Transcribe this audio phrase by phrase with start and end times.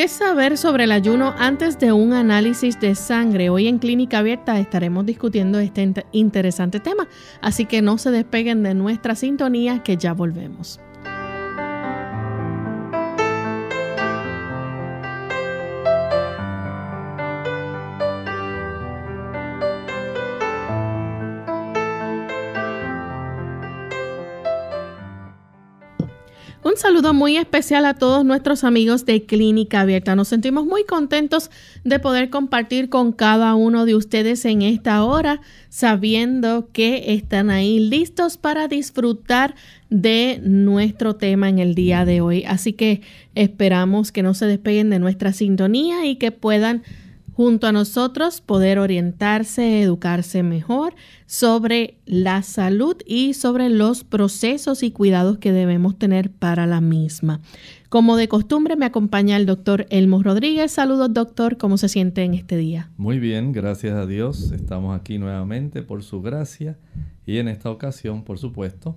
[0.00, 3.50] ¿Qué saber sobre el ayuno antes de un análisis de sangre?
[3.50, 7.06] Hoy en Clínica Abierta estaremos discutiendo este interesante tema,
[7.42, 10.80] así que no se despeguen de nuestra sintonía que ya volvemos.
[27.00, 30.14] Saludo muy especial a todos nuestros amigos de Clínica Abierta.
[30.16, 31.50] Nos sentimos muy contentos
[31.82, 35.40] de poder compartir con cada uno de ustedes en esta hora,
[35.70, 39.54] sabiendo que están ahí listos para disfrutar
[39.88, 42.44] de nuestro tema en el día de hoy.
[42.44, 43.00] Así que
[43.34, 46.82] esperamos que no se despeguen de nuestra sintonía y que puedan
[47.40, 54.90] junto a nosotros poder orientarse, educarse mejor sobre la salud y sobre los procesos y
[54.90, 57.40] cuidados que debemos tener para la misma.
[57.88, 60.70] Como de costumbre me acompaña el doctor Elmo Rodríguez.
[60.70, 62.90] Saludos doctor, ¿cómo se siente en este día?
[62.98, 64.52] Muy bien, gracias a Dios.
[64.52, 66.76] Estamos aquí nuevamente por su gracia
[67.24, 68.96] y en esta ocasión, por supuesto,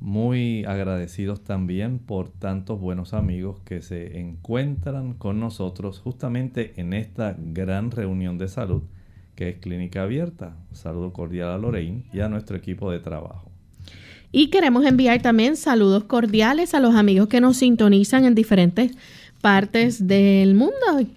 [0.00, 7.36] muy agradecidos también por tantos buenos amigos que se encuentran con nosotros justamente en esta
[7.38, 8.82] gran reunión de salud
[9.38, 10.56] que es Clínica Abierta.
[10.68, 13.52] Un saludo cordial a Lorraine y a nuestro equipo de trabajo.
[14.32, 18.96] Y queremos enviar también saludos cordiales a los amigos que nos sintonizan en diferentes
[19.40, 20.74] partes del mundo.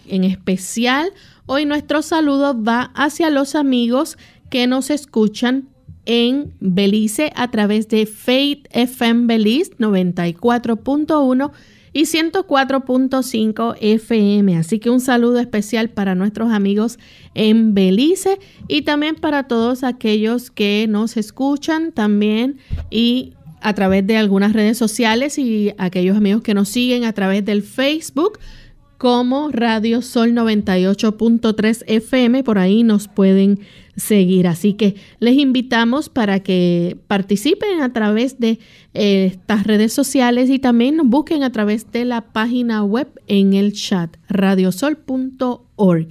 [0.07, 1.09] En especial,
[1.47, 4.19] hoy nuestro saludo va hacia los amigos
[4.51, 5.70] que nos escuchan
[6.05, 11.51] en Belice a través de Faith FM Belice 94.1
[11.93, 14.57] y 104.5 FM.
[14.57, 16.99] Así que un saludo especial para nuestros amigos
[17.35, 22.57] en Belice y también para todos aquellos que nos escuchan también
[22.89, 27.45] y a través de algunas redes sociales y aquellos amigos que nos siguen a través
[27.45, 28.39] del Facebook
[29.01, 32.43] como Radio Sol 98.3 FM.
[32.43, 33.61] Por ahí nos pueden
[33.95, 34.47] seguir.
[34.47, 38.59] Así que les invitamos para que participen a través de
[38.93, 43.53] eh, estas redes sociales y también nos busquen a través de la página web en
[43.53, 46.07] el chat radiosol.org.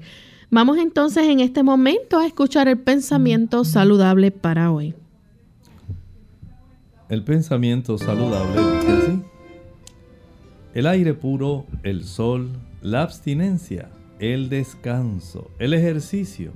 [0.51, 4.95] Vamos entonces en este momento a escuchar el pensamiento saludable para hoy.
[7.09, 9.23] El pensamiento saludable dice así.
[10.75, 12.51] El aire puro, el sol,
[12.83, 16.53] la abstinencia, el descanso, el ejercicio,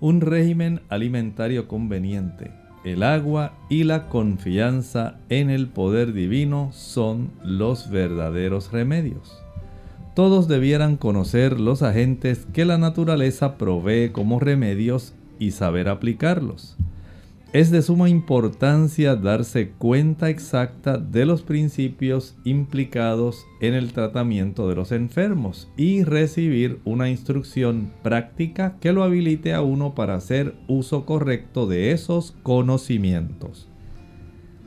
[0.00, 2.50] un régimen alimentario conveniente,
[2.84, 9.42] el agua y la confianza en el poder divino son los verdaderos remedios.
[10.14, 16.76] Todos debieran conocer los agentes que la naturaleza provee como remedios y saber aplicarlos.
[17.52, 24.74] Es de suma importancia darse cuenta exacta de los principios implicados en el tratamiento de
[24.74, 31.04] los enfermos y recibir una instrucción práctica que lo habilite a uno para hacer uso
[31.04, 33.68] correcto de esos conocimientos.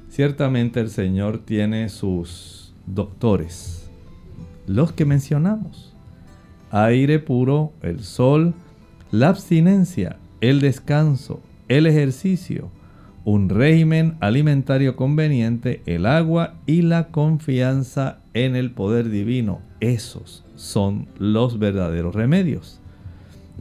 [0.10, 3.90] Ciertamente el Señor tiene sus doctores,
[4.68, 5.96] los que mencionamos.
[6.70, 8.54] Aire puro, el sol,
[9.10, 12.72] la abstinencia, el descanso, el ejercicio,
[13.24, 19.62] un régimen alimentario conveniente, el agua y la confianza en el poder divino.
[19.80, 22.82] Esos son los verdaderos remedios.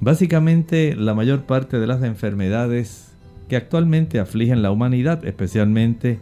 [0.01, 3.15] Básicamente la mayor parte de las enfermedades
[3.49, 6.19] que actualmente afligen la humanidad, especialmente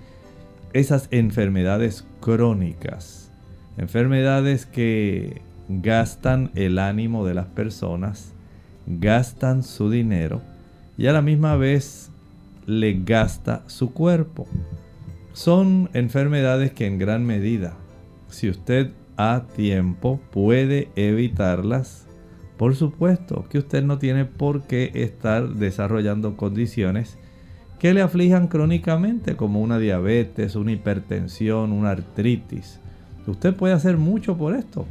[0.72, 3.32] esas enfermedades crónicas,
[3.76, 8.34] enfermedades que gastan el ánimo de las personas,
[8.86, 10.42] gastan su dinero,
[11.02, 12.12] y a la misma vez
[12.64, 14.46] le gasta su cuerpo.
[15.32, 17.74] Son enfermedades que en gran medida,
[18.28, 22.06] si usted a tiempo puede evitarlas,
[22.56, 27.18] por supuesto que usted no tiene por qué estar desarrollando condiciones
[27.80, 32.78] que le aflijan crónicamente, como una diabetes, una hipertensión, una artritis.
[33.26, 34.86] Usted puede hacer mucho por esto.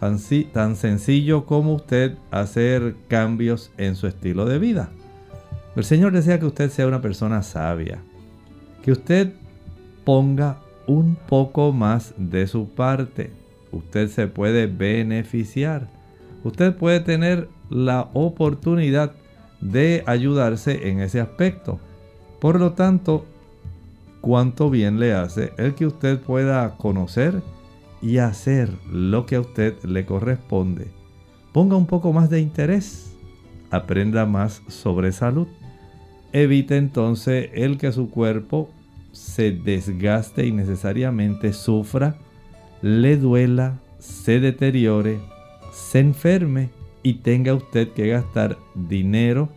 [0.00, 0.16] Tan,
[0.54, 4.88] tan sencillo como usted hacer cambios en su estilo de vida.
[5.76, 7.98] El Señor desea que usted sea una persona sabia,
[8.82, 9.32] que usted
[10.04, 13.32] ponga un poco más de su parte.
[13.72, 15.88] Usted se puede beneficiar.
[16.44, 19.12] Usted puede tener la oportunidad
[19.60, 21.80] de ayudarse en ese aspecto.
[22.38, 23.24] Por lo tanto,
[24.20, 27.42] cuánto bien le hace el que usted pueda conocer
[28.00, 30.88] y hacer lo que a usted le corresponde.
[31.52, 33.16] Ponga un poco más de interés.
[33.70, 35.48] Aprenda más sobre salud
[36.34, 38.68] evite entonces el que su cuerpo
[39.12, 42.16] se desgaste y necesariamente sufra,
[42.82, 45.20] le duela, se deteriore,
[45.72, 46.70] se enferme
[47.04, 49.48] y tenga usted que gastar dinero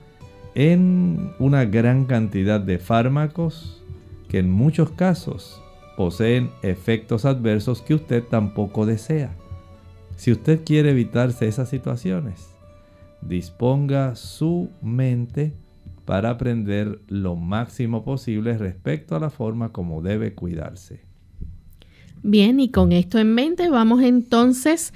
[0.54, 3.84] en una gran cantidad de fármacos
[4.30, 5.60] que en muchos casos
[5.98, 9.36] poseen efectos adversos que usted tampoco desea.
[10.16, 12.50] Si usted quiere evitarse esas situaciones,
[13.22, 15.54] disponga su mente
[16.08, 21.02] para aprender lo máximo posible respecto a la forma como debe cuidarse.
[22.24, 24.94] Bien, y con esto en mente vamos entonces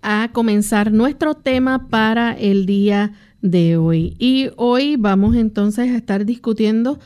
[0.00, 3.12] a comenzar nuestro tema para el día
[3.42, 4.16] de hoy.
[4.18, 6.98] Y hoy vamos entonces a estar discutiendo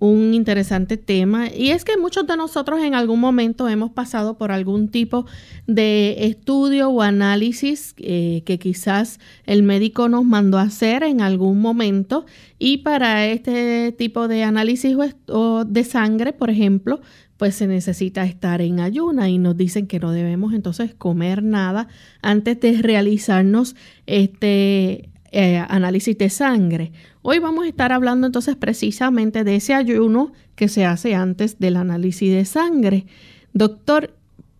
[0.00, 1.48] un interesante tema.
[1.54, 5.26] Y es que muchos de nosotros en algún momento hemos pasado por algún tipo
[5.66, 11.60] de estudio o análisis eh, que quizás el médico nos mandó a hacer en algún
[11.60, 12.24] momento.
[12.58, 14.96] Y para este tipo de análisis
[15.28, 17.00] o de sangre, por ejemplo,
[17.36, 21.88] pues se necesita estar en ayuna y nos dicen que no debemos entonces comer nada
[22.22, 23.76] antes de realizarnos
[24.06, 26.92] este eh, análisis de sangre.
[27.22, 31.76] Hoy vamos a estar hablando entonces precisamente de ese ayuno que se hace antes del
[31.76, 33.06] análisis de sangre.
[33.52, 34.14] Doctor,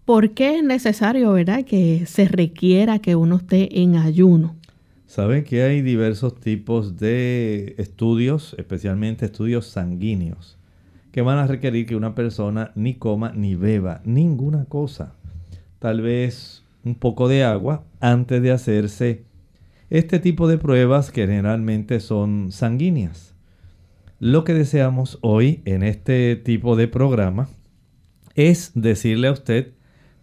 [0.04, 4.56] ¿por qué es necesario, verdad, que se requiera que uno esté en ayuno?
[5.06, 10.56] Saben que hay diversos tipos de estudios, especialmente estudios sanguíneos,
[11.10, 15.14] que van a requerir que una persona ni coma ni beba ninguna cosa.
[15.80, 19.24] Tal vez un poco de agua antes de hacerse
[19.90, 23.34] este tipo de pruebas generalmente son sanguíneas.
[24.20, 27.48] Lo que deseamos hoy en este tipo de programa
[28.36, 29.72] es decirle a usted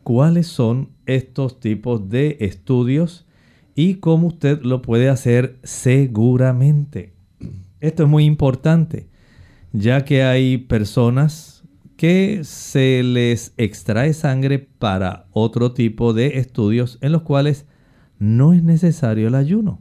[0.03, 3.27] cuáles son estos tipos de estudios
[3.75, 7.13] y cómo usted lo puede hacer seguramente.
[7.81, 9.09] Esto es muy importante,
[9.73, 11.63] ya que hay personas
[11.97, 17.65] que se les extrae sangre para otro tipo de estudios en los cuales
[18.19, 19.79] no es necesario el ayuno.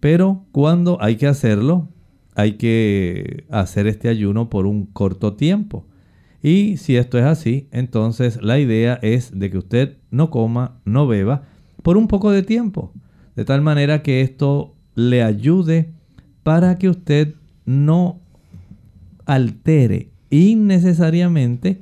[0.00, 1.88] Pero cuando hay que hacerlo,
[2.34, 5.86] hay que hacer este ayuno por un corto tiempo.
[6.42, 11.06] Y si esto es así, entonces la idea es de que usted no coma, no
[11.06, 11.44] beba
[11.82, 12.92] por un poco de tiempo.
[13.34, 15.92] De tal manera que esto le ayude
[16.42, 18.20] para que usted no
[19.24, 21.80] altere innecesariamente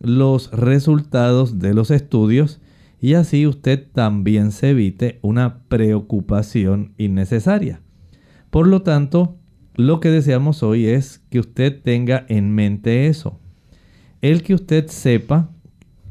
[0.00, 2.60] los resultados de los estudios
[3.02, 7.82] y así usted también se evite una preocupación innecesaria.
[8.48, 9.38] Por lo tanto,
[9.74, 13.40] lo que deseamos hoy es que usted tenga en mente eso.
[14.20, 15.50] El que usted sepa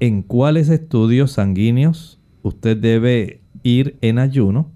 [0.02, 4.74] en cuáles estudios sanguíneos usted debe ir en ayuno,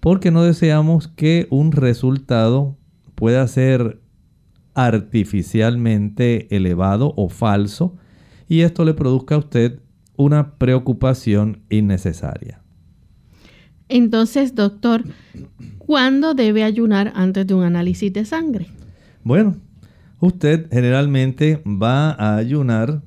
[0.00, 2.76] porque no deseamos que un resultado
[3.14, 4.00] pueda ser
[4.74, 7.94] artificialmente elevado o falso
[8.48, 9.78] y esto le produzca a usted
[10.22, 12.60] una preocupación innecesaria.
[13.88, 15.04] Entonces, doctor,
[15.78, 18.68] ¿cuándo debe ayunar antes de un análisis de sangre?
[19.22, 19.56] Bueno,
[20.20, 23.02] usted generalmente va a ayunar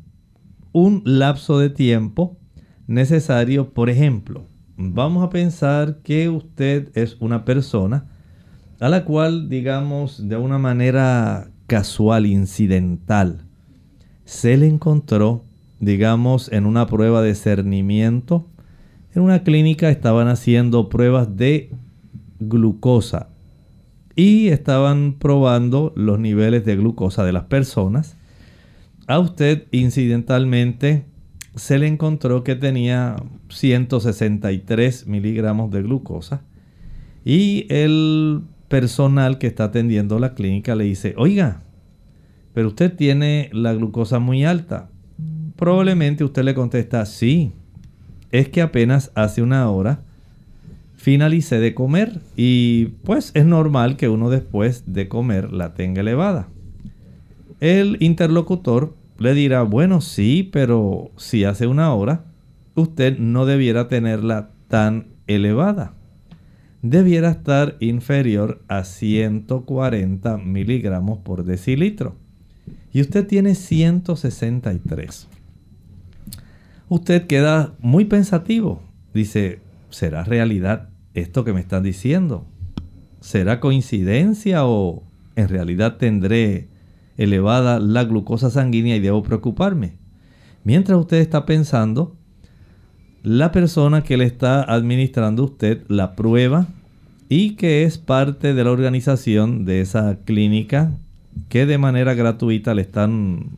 [0.71, 2.37] un lapso de tiempo
[2.87, 4.45] necesario, por ejemplo,
[4.77, 8.05] vamos a pensar que usted es una persona
[8.79, 13.45] a la cual, digamos, de una manera casual, incidental,
[14.25, 15.45] se le encontró,
[15.85, 18.47] digamos, en una prueba de cernimiento.
[19.13, 21.71] En una clínica estaban haciendo pruebas de
[22.39, 23.29] glucosa
[24.15, 28.17] y estaban probando los niveles de glucosa de las personas.
[29.07, 31.05] A usted incidentalmente
[31.55, 33.15] se le encontró que tenía
[33.49, 36.41] 163 miligramos de glucosa
[37.23, 41.61] y el personal que está atendiendo la clínica le dice, oiga,
[42.53, 44.89] pero usted tiene la glucosa muy alta.
[45.55, 47.53] Probablemente usted le contesta, sí,
[48.31, 50.01] es que apenas hace una hora
[50.95, 56.47] finalicé de comer y pues es normal que uno después de comer la tenga elevada.
[57.59, 62.25] El interlocutor le dirá, bueno, sí, pero si hace una hora,
[62.75, 65.93] usted no debiera tenerla tan elevada.
[66.81, 72.15] Debiera estar inferior a 140 miligramos por decilitro.
[72.91, 75.27] Y usted tiene 163.
[76.89, 78.81] Usted queda muy pensativo.
[79.13, 82.45] Dice, ¿será realidad esto que me están diciendo?
[83.21, 85.03] ¿Será coincidencia o
[85.35, 86.69] en realidad tendré
[87.17, 89.93] elevada la glucosa sanguínea y debo preocuparme.
[90.63, 92.15] Mientras usted está pensando,
[93.23, 96.67] la persona que le está administrando a usted la prueba
[97.29, 100.91] y que es parte de la organización de esa clínica
[101.49, 103.57] que de manera gratuita le están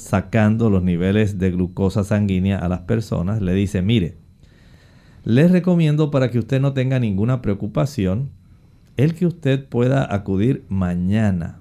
[0.00, 4.16] sacando los niveles de glucosa sanguínea a las personas, le dice, mire,
[5.24, 8.30] les recomiendo para que usted no tenga ninguna preocupación
[8.96, 11.60] el que usted pueda acudir mañana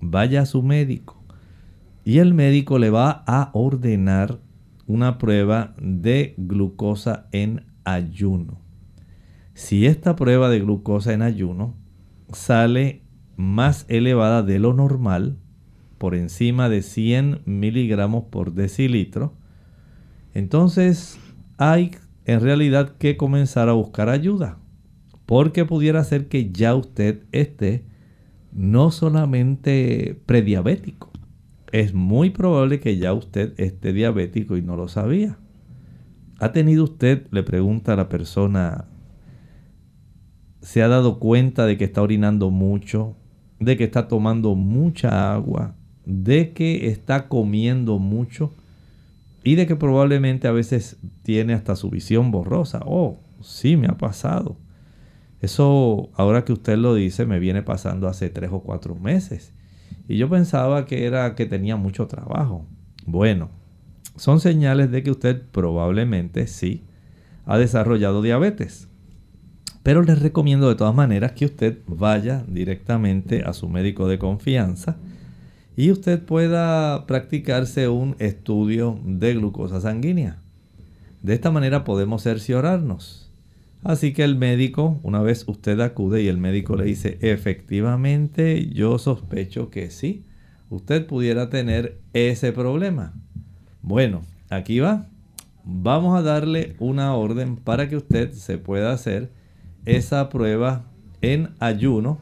[0.00, 1.22] vaya a su médico
[2.04, 4.38] y el médico le va a ordenar
[4.86, 8.60] una prueba de glucosa en ayuno.
[9.54, 11.76] Si esta prueba de glucosa en ayuno
[12.32, 13.02] sale
[13.36, 15.36] más elevada de lo normal,
[16.00, 19.34] por encima de 100 miligramos por decilitro,
[20.32, 21.20] entonces
[21.58, 21.90] hay
[22.24, 24.56] en realidad que comenzar a buscar ayuda,
[25.26, 27.84] porque pudiera ser que ya usted esté
[28.50, 31.10] no solamente prediabético,
[31.70, 35.36] es muy probable que ya usted esté diabético y no lo sabía.
[36.38, 38.86] ¿Ha tenido usted, le pregunta a la persona,
[40.62, 43.18] se ha dado cuenta de que está orinando mucho,
[43.58, 45.76] de que está tomando mucha agua,
[46.06, 48.52] de que está comiendo mucho
[49.42, 52.80] y de que probablemente a veces tiene hasta su visión borrosa?
[52.84, 54.56] Oh, sí, me ha pasado.
[55.40, 59.54] Eso, ahora que usted lo dice, me viene pasando hace tres o cuatro meses.
[60.06, 62.66] Y yo pensaba que era que tenía mucho trabajo.
[63.06, 63.48] Bueno,
[64.16, 66.84] son señales de que usted probablemente sí
[67.46, 68.88] ha desarrollado diabetes.
[69.82, 74.98] Pero les recomiendo de todas maneras que usted vaya directamente a su médico de confianza
[75.76, 80.42] y usted pueda practicarse un estudio de glucosa sanguínea.
[81.22, 83.30] De esta manera podemos cerciorarnos
[83.82, 88.98] Así que el médico, una vez usted acude y el médico le dice, efectivamente yo
[88.98, 90.26] sospecho que sí,
[90.68, 93.14] usted pudiera tener ese problema.
[93.80, 95.06] Bueno, aquí va.
[95.64, 99.30] Vamos a darle una orden para que usted se pueda hacer
[99.86, 100.84] esa prueba
[101.22, 102.18] en ayuno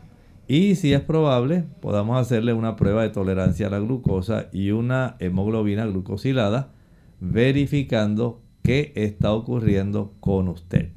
[0.49, 5.17] y si es probable podamos hacerle una prueba de tolerancia a la glucosa y una
[5.21, 6.73] hemoglobina glucosilada
[7.21, 10.93] verificando qué está ocurriendo con usted.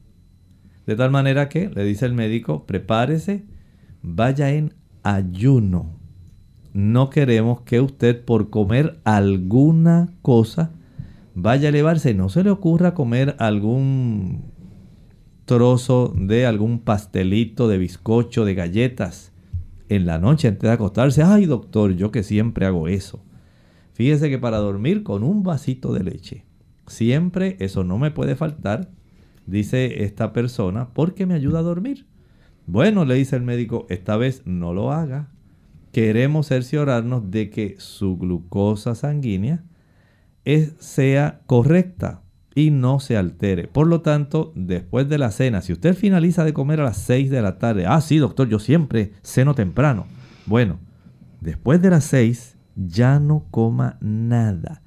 [0.88, 3.44] De tal manera que, le dice el médico, prepárese,
[4.02, 6.00] vaya en ayuno.
[6.74, 10.72] No queremos que usted por comer alguna cosa
[11.36, 12.14] vaya a elevarse.
[12.14, 14.46] No se le ocurra comer algún
[15.46, 19.31] trozo de algún pastelito, de bizcocho, de galletas
[19.96, 21.24] en la noche antes de acostarse.
[21.24, 23.24] Ay, doctor, yo que siempre hago eso.
[23.94, 26.46] Fíjese que para dormir con un vasito de leche,
[26.88, 28.90] siempre eso no me puede faltar
[29.46, 32.08] dice esta persona, porque me ayuda a dormir.
[32.68, 35.30] Bueno, le dice el médico, esta vez no lo haga,
[35.92, 39.64] queremos cerciorarnos de que su glucosa sanguínea
[40.80, 42.24] sea correcta
[42.56, 43.68] y no se altere.
[43.68, 47.30] Por lo tanto, después de la cena, si usted finaliza de comer a las 6
[47.30, 50.06] de la tarde, ah, sí, doctor, yo siempre ceno temprano.
[50.46, 50.80] Bueno,
[51.40, 54.82] después de las 6 ya no coma nada.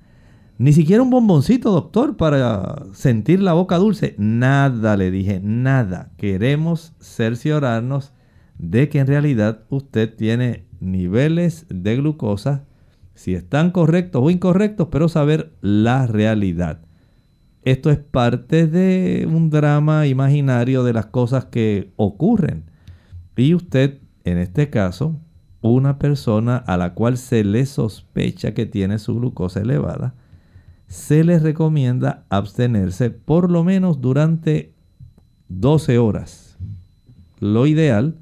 [0.57, 4.15] Ni siquiera un bomboncito, doctor, para sentir la boca dulce.
[4.19, 6.13] Nada, le dije, nada.
[6.17, 8.13] Queremos cerciorarnos
[8.59, 12.67] de que en realidad usted tiene niveles de glucosa,
[13.15, 16.81] si están correctos o incorrectos, pero saber la realidad.
[17.65, 22.65] Esto es parte de un drama imaginario de las cosas que ocurren.
[23.37, 25.19] Y usted, en este caso,
[25.63, 30.15] una persona a la cual se le sospecha que tiene su glucosa elevada,
[30.89, 34.75] se le recomienda abstenerse por lo menos durante
[35.49, 36.59] 12 horas.
[37.41, 38.19] Lo ideal,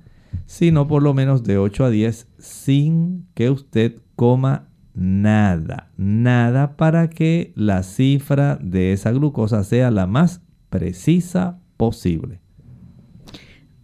[0.47, 7.11] sino por lo menos de 8 a 10 sin que usted coma nada, nada para
[7.11, 12.41] que la cifra de esa glucosa sea la más precisa posible.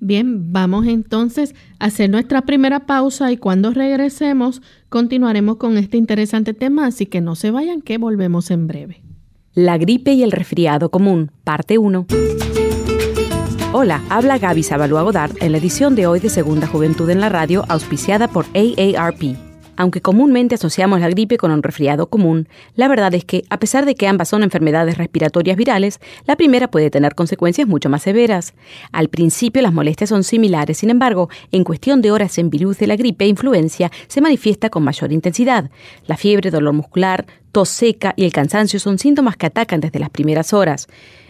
[0.00, 6.54] Bien, vamos entonces a hacer nuestra primera pausa y cuando regresemos continuaremos con este interesante
[6.54, 9.02] tema, así que no se vayan que volvemos en breve.
[9.54, 12.06] La gripe y el resfriado común, parte 1.
[13.72, 17.28] Hola, habla Gaby Sabalua Godard en la edición de hoy de Segunda Juventud en la
[17.28, 19.47] Radio, auspiciada por AARP.
[19.78, 23.86] Aunque comúnmente asociamos la gripe con un resfriado común, la verdad es que, a pesar
[23.86, 28.54] de que ambas son enfermedades respiratorias virales, la primera puede tener consecuencias mucho más severas.
[28.90, 32.88] Al principio las molestias son similares, sin embargo, en cuestión de horas en virus de
[32.88, 35.70] la gripe e influencia se manifiesta con mayor intensidad.
[36.08, 40.10] La fiebre, dolor muscular, tos seca y el cansancio son síntomas que atacan desde las
[40.10, 40.88] primeras horas.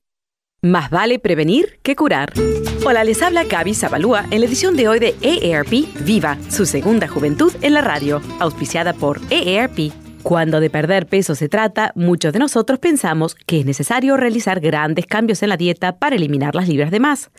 [0.62, 2.34] Más vale prevenir que curar.
[2.86, 5.72] Hola, les habla Gaby Zabalúa en la edición de hoy de AARP
[6.04, 11.50] Viva, su segunda juventud en la radio, auspiciada por AARP cuando de perder peso se
[11.50, 16.18] trata, muchos de nosotros pensamos que es necesario realizar grandes cambios en la dieta para
[16.18, 17.32] eliminar las libras de más.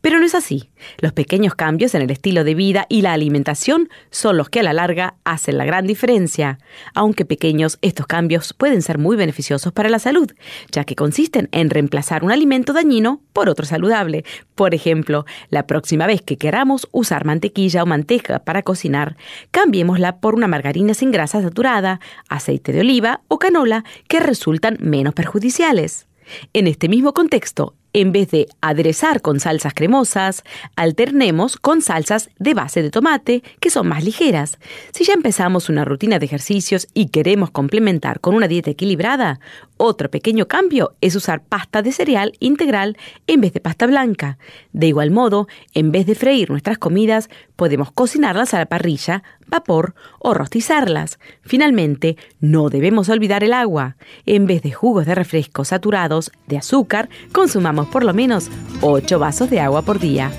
[0.00, 0.70] Pero no es así.
[0.98, 4.62] Los pequeños cambios en el estilo de vida y la alimentación son los que a
[4.62, 6.58] la larga hacen la gran diferencia.
[6.94, 10.30] Aunque pequeños, estos cambios pueden ser muy beneficiosos para la salud,
[10.70, 14.24] ya que consisten en reemplazar un alimento dañino por otro saludable.
[14.54, 19.16] Por ejemplo, la próxima vez que queramos usar mantequilla o manteca para cocinar,
[19.50, 25.14] cambiémosla por una margarina sin grasa saturada, aceite de oliva o canola que resultan menos
[25.14, 26.06] perjudiciales.
[26.52, 30.44] En este mismo contexto, en vez de aderezar con salsas cremosas,
[30.76, 34.58] alternemos con salsas de base de tomate, que son más ligeras.
[34.92, 39.40] Si ya empezamos una rutina de ejercicios y queremos complementar con una dieta equilibrada,
[39.78, 44.38] otro pequeño cambio es usar pasta de cereal integral en vez de pasta blanca.
[44.72, 49.94] De igual modo, en vez de freír nuestras comidas, podemos cocinarlas a la parrilla, vapor
[50.18, 51.18] o rostizarlas.
[51.42, 53.96] Finalmente, no debemos olvidar el agua.
[54.26, 59.50] En vez de jugos de refresco saturados de azúcar, consumamos por lo menos 8 vasos
[59.50, 60.30] de agua por día.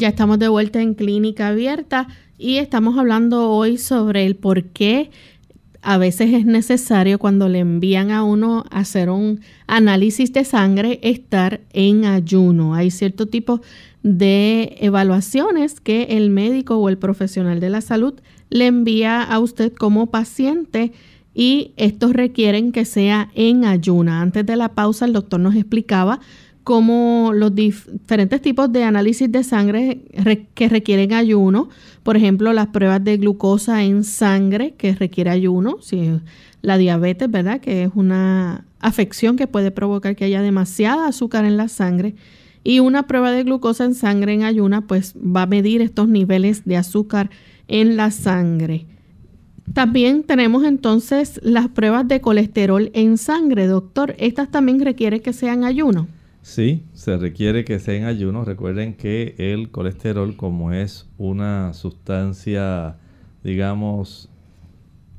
[0.00, 2.08] Ya estamos de vuelta en clínica abierta
[2.38, 5.10] y estamos hablando hoy sobre el por qué
[5.82, 11.00] a veces es necesario cuando le envían a uno a hacer un análisis de sangre
[11.02, 12.74] estar en ayuno.
[12.74, 13.60] Hay cierto tipo
[14.02, 18.14] de evaluaciones que el médico o el profesional de la salud
[18.48, 20.92] le envía a usted como paciente
[21.34, 24.22] y estos requieren que sea en ayuna.
[24.22, 26.20] Antes de la pausa el doctor nos explicaba
[26.70, 30.02] cómo los diferentes tipos de análisis de sangre
[30.54, 31.68] que requieren ayuno,
[32.04, 36.20] por ejemplo, las pruebas de glucosa en sangre que requiere ayuno, si
[36.62, 37.60] la diabetes, ¿verdad?
[37.60, 42.14] Que es una afección que puede provocar que haya demasiada azúcar en la sangre.
[42.62, 46.64] Y una prueba de glucosa en sangre en ayuna, pues va a medir estos niveles
[46.66, 47.30] de azúcar
[47.66, 48.86] en la sangre.
[49.74, 54.14] También tenemos entonces las pruebas de colesterol en sangre, doctor.
[54.18, 56.06] Estas también requieren que sean ayuno.
[56.50, 58.44] Sí, se requiere que sea en ayuno.
[58.44, 62.96] Recuerden que el colesterol, como es una sustancia,
[63.44, 64.28] digamos,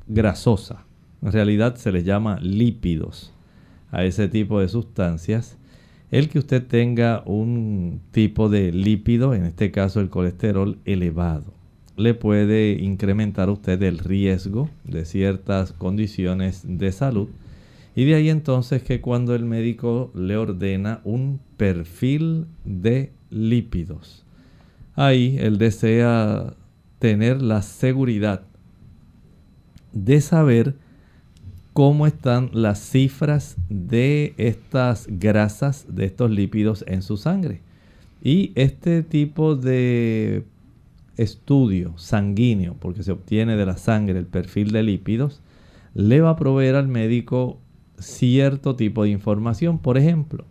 [0.07, 0.83] grasosa,
[1.21, 3.31] en realidad se les llama lípidos
[3.91, 5.57] a ese tipo de sustancias.
[6.11, 11.53] El que usted tenga un tipo de lípido, en este caso el colesterol elevado,
[11.95, 17.29] le puede incrementar a usted el riesgo de ciertas condiciones de salud.
[17.95, 24.25] Y de ahí entonces que cuando el médico le ordena un perfil de lípidos,
[24.95, 26.53] ahí él desea
[26.99, 28.43] tener la seguridad
[29.91, 30.75] de saber
[31.73, 37.61] cómo están las cifras de estas grasas, de estos lípidos en su sangre.
[38.23, 40.45] Y este tipo de
[41.17, 45.41] estudio sanguíneo, porque se obtiene de la sangre el perfil de lípidos,
[45.93, 47.59] le va a proveer al médico
[48.01, 49.79] cierto tipo de información.
[49.79, 50.45] Por ejemplo,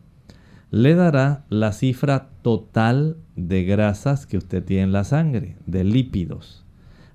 [0.70, 6.64] le dará la cifra total de grasas que usted tiene en la sangre, de lípidos.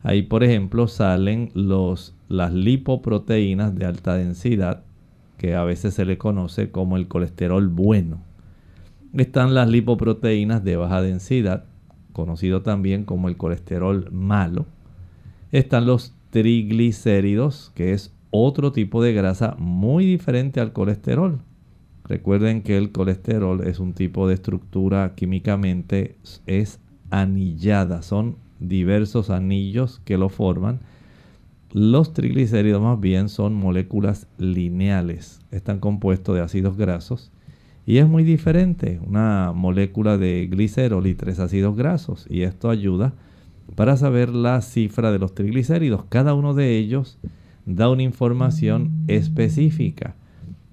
[0.03, 4.83] Ahí, por ejemplo, salen los, las lipoproteínas de alta densidad,
[5.37, 8.19] que a veces se le conoce como el colesterol bueno.
[9.13, 11.63] Están las lipoproteínas de baja densidad,
[12.13, 14.65] conocido también como el colesterol malo.
[15.51, 21.39] Están los triglicéridos, que es otro tipo de grasa muy diferente al colesterol.
[22.03, 30.01] Recuerden que el colesterol es un tipo de estructura químicamente es anillada, son diversos anillos
[30.05, 30.81] que lo forman.
[31.71, 37.31] Los triglicéridos más bien son moléculas lineales, están compuestos de ácidos grasos
[37.85, 42.25] y es muy diferente, una molécula de glicerol y tres ácidos grasos.
[42.29, 43.13] Y esto ayuda
[43.75, 46.05] para saber la cifra de los triglicéridos.
[46.09, 47.19] Cada uno de ellos
[47.65, 50.15] da una información específica.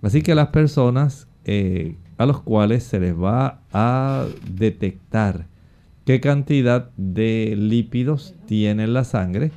[0.02, 5.46] Así que las personas eh, a los cuales se les va a detectar
[6.04, 9.52] qué cantidad de lípidos tiene la sangre,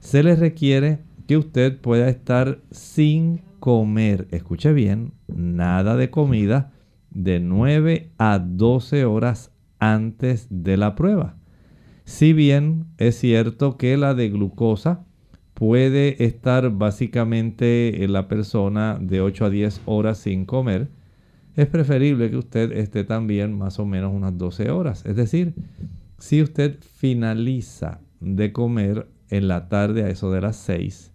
[0.00, 6.72] se les requiere que usted pueda estar sin comer, escuche bien, nada de comida
[7.10, 11.36] de 9 a 12 horas antes de la prueba.
[12.04, 15.04] Si bien es cierto que la de glucosa
[15.56, 20.90] puede estar básicamente en la persona de 8 a 10 horas sin comer,
[21.54, 25.06] es preferible que usted esté también más o menos unas 12 horas.
[25.06, 25.54] Es decir,
[26.18, 31.14] si usted finaliza de comer en la tarde a eso de las 6,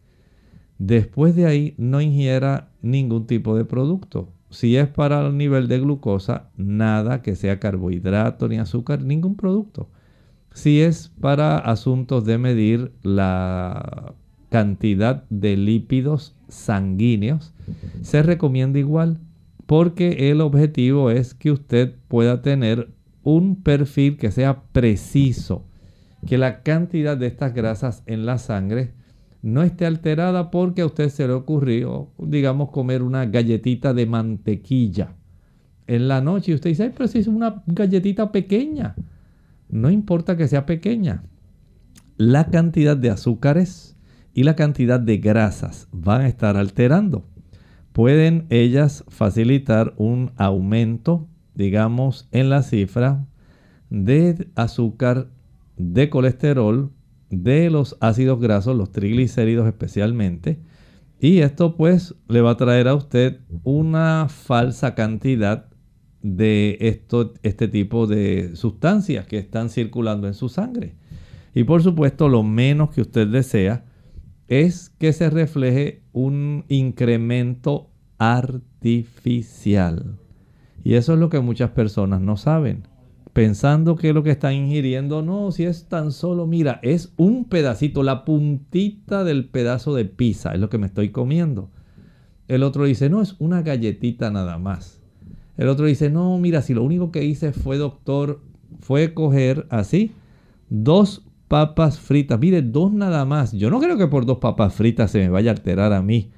[0.80, 4.34] después de ahí no ingiera ningún tipo de producto.
[4.50, 9.88] Si es para el nivel de glucosa, nada que sea carbohidrato ni azúcar, ningún producto.
[10.52, 14.16] Si es para asuntos de medir la
[14.52, 17.54] cantidad de lípidos sanguíneos,
[18.02, 19.18] se recomienda igual
[19.66, 22.90] porque el objetivo es que usted pueda tener
[23.24, 25.66] un perfil que sea preciso,
[26.28, 28.94] que la cantidad de estas grasas en la sangre
[29.42, 35.16] no esté alterada porque a usted se le ocurrió, digamos, comer una galletita de mantequilla
[35.88, 38.96] en la noche y usted dice, pero si es una galletita pequeña.
[39.70, 41.24] No importa que sea pequeña.
[42.18, 43.96] La cantidad de azúcares
[44.34, 47.26] y la cantidad de grasas van a estar alterando.
[47.92, 53.26] Pueden ellas facilitar un aumento, digamos, en la cifra
[53.90, 55.28] de azúcar,
[55.76, 56.92] de colesterol,
[57.30, 60.60] de los ácidos grasos, los triglicéridos especialmente.
[61.20, 65.68] Y esto pues le va a traer a usted una falsa cantidad
[66.22, 70.96] de esto, este tipo de sustancias que están circulando en su sangre.
[71.54, 73.86] Y por supuesto lo menos que usted desea
[74.52, 80.18] es que se refleje un incremento artificial.
[80.84, 82.84] Y eso es lo que muchas personas no saben.
[83.32, 88.04] pensando que lo que están ingiriendo, no, si es tan solo, mira, es un pedacito,
[88.04, 91.70] la puntita del pedazo de pizza, es lo que me estoy comiendo.
[92.50, 95.02] El otro dice, no, es una galletita nada más.
[95.56, 98.42] El otro dice, no, mira, si lo único que hice fue, doctor,
[98.82, 100.12] fue coger así
[100.70, 102.40] dos papas fritas.
[102.40, 103.52] Mire, dos nada más.
[103.52, 106.32] Yo no creo que por dos papas fritas se me vaya a alterar a mí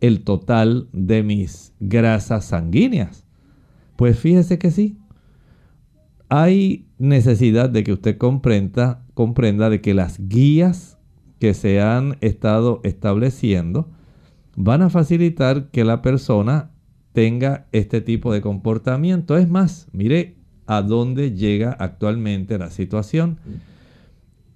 [0.00, 3.26] el total de mis grasas sanguíneas.
[3.96, 4.96] Pues fíjese que sí.
[6.28, 10.98] Hay necesidad de que usted comprenda, comprenda de que las guías
[11.40, 13.90] que se han estado estableciendo
[14.54, 16.70] van a facilitar que la persona
[17.12, 19.36] tenga este tipo de comportamiento.
[19.36, 20.36] Es más, mire
[20.66, 23.40] a dónde llega actualmente la situación.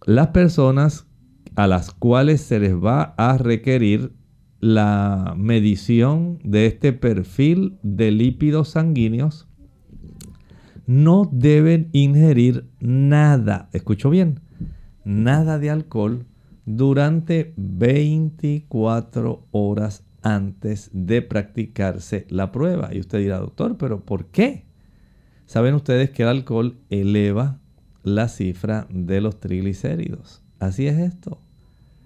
[0.09, 1.07] Las personas
[1.55, 4.15] a las cuales se les va a requerir
[4.59, 9.49] la medición de este perfil de lípidos sanguíneos
[10.87, 14.41] no deben ingerir nada, escucho bien,
[15.05, 16.25] nada de alcohol
[16.65, 22.95] durante 24 horas antes de practicarse la prueba.
[22.95, 24.65] Y usted dirá, doctor, pero ¿por qué?
[25.45, 27.61] Saben ustedes que el alcohol eleva
[28.03, 30.43] la cifra de los triglicéridos.
[30.59, 31.41] Así es esto.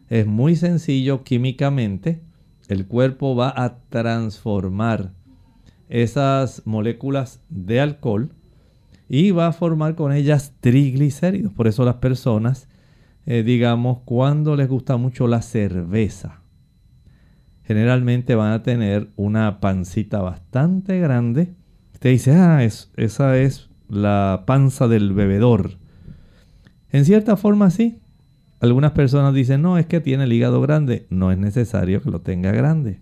[0.09, 2.21] Es muy sencillo químicamente
[2.69, 5.13] el cuerpo va a transformar
[5.89, 8.33] esas moléculas de alcohol
[9.09, 11.53] y va a formar con ellas triglicéridos.
[11.53, 12.69] Por eso las personas,
[13.27, 16.41] eh, digamos, cuando les gusta mucho la cerveza,
[17.65, 21.55] generalmente van a tener una pancita bastante grande.
[21.93, 25.82] Usted dice, ah, esa es la panza del bebedor.
[26.93, 27.99] En cierta forma sí,
[28.61, 31.07] algunas personas dicen, no, es que tiene el hígado grande.
[31.11, 33.01] No es necesario que lo tenga grande.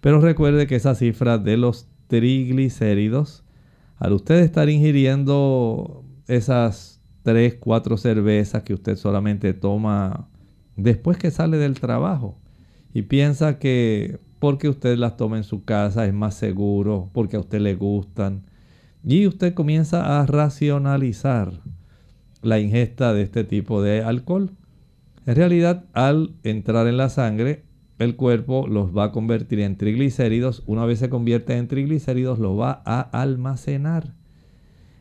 [0.00, 3.44] Pero recuerde que esa cifra de los triglicéridos,
[3.98, 10.28] al usted estar ingiriendo esas 3, 4 cervezas que usted solamente toma
[10.76, 12.38] después que sale del trabajo
[12.94, 17.40] y piensa que porque usted las toma en su casa es más seguro, porque a
[17.40, 18.46] usted le gustan,
[19.04, 21.60] y usted comienza a racionalizar
[22.42, 24.50] la ingesta de este tipo de alcohol.
[25.26, 27.64] En realidad, al entrar en la sangre,
[27.98, 30.62] el cuerpo los va a convertir en triglicéridos.
[30.66, 34.14] Una vez se convierte en triglicéridos, los va a almacenar.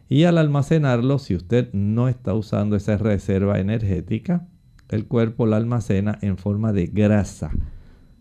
[0.10, 4.47] Y al almacenarlo, si usted no está usando esa reserva energética,
[4.89, 7.52] el cuerpo la almacena en forma de grasa.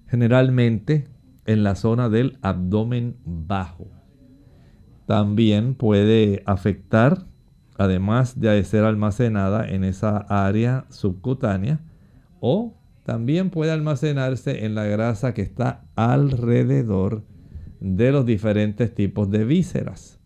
[0.07, 1.07] Generalmente
[1.47, 3.89] en la zona del abdomen bajo.
[5.07, 7.27] También puede afectar,
[7.79, 11.81] además de ser almacenada en esa área subcutánea,
[12.41, 17.25] o también puede almacenarse en la grasa que está alrededor
[17.81, 20.21] de los diferentes tipos de vísceras.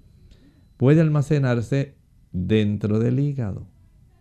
[0.79, 1.95] Puede almacenarse
[2.33, 3.69] dentro del hígado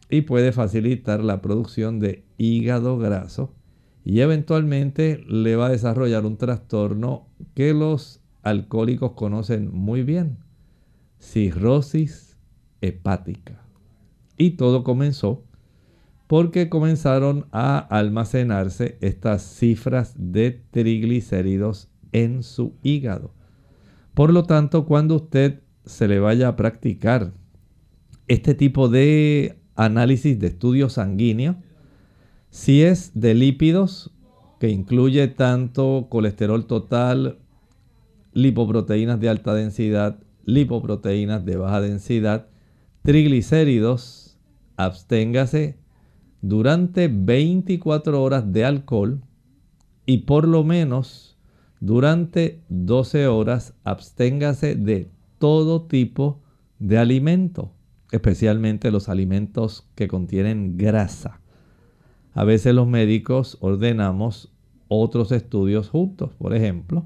[0.10, 3.56] y puede facilitar la producción de hígado graso
[4.04, 10.40] y eventualmente le va a desarrollar un trastorno que los alcohólicos conocen muy bien,
[11.20, 12.31] cirrosis
[12.82, 13.62] hepática.
[14.38, 15.44] Y todo comenzó
[16.28, 23.34] porque comenzaron a almacenarse estas cifras de triglicéridos en su hígado.
[24.14, 27.34] Por lo tanto, cuando usted se le vaya a practicar
[28.28, 31.58] este tipo de análisis de estudio sanguíneo,
[32.50, 34.12] si es de lípidos,
[34.60, 37.40] que incluye tanto colesterol total,
[38.34, 42.48] lipoproteínas de alta densidad, lipoproteínas de baja densidad,
[43.04, 44.38] triglicéridos,
[44.78, 45.78] absténgase
[46.42, 49.22] durante 24 horas de alcohol
[50.06, 51.38] y por lo menos
[51.80, 55.10] durante 12 horas absténgase de
[55.40, 56.42] todo tipo
[56.80, 57.72] de alimento,
[58.12, 61.42] especialmente los alimentos que contienen grasa.
[62.34, 64.52] A veces los médicos ordenamos
[64.88, 66.32] otros estudios juntos.
[66.38, 67.06] Por ejemplo,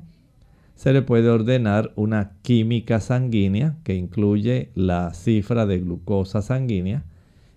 [0.76, 7.06] se le puede ordenar una química sanguínea que incluye la cifra de glucosa sanguínea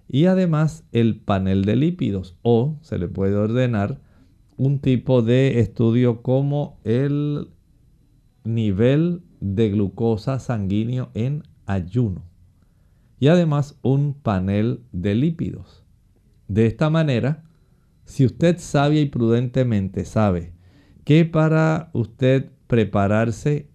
[0.08, 4.00] y además el panel de lípidos o se le puede ordenar
[4.56, 7.48] un tipo de estudio como el
[8.44, 12.24] nivel de glucosa sanguíneo en ayuno
[13.20, 15.84] y además un panel de lípidos.
[16.46, 17.44] De esta manera,
[18.04, 20.52] si usted sabia y prudentemente sabe
[21.04, 23.66] que para usted prepararse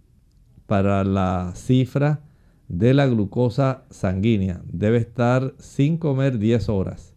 [0.65, 2.21] para la cifra
[2.69, 4.61] de la glucosa sanguínea.
[4.71, 7.13] Debe estar sin comer 10 horas,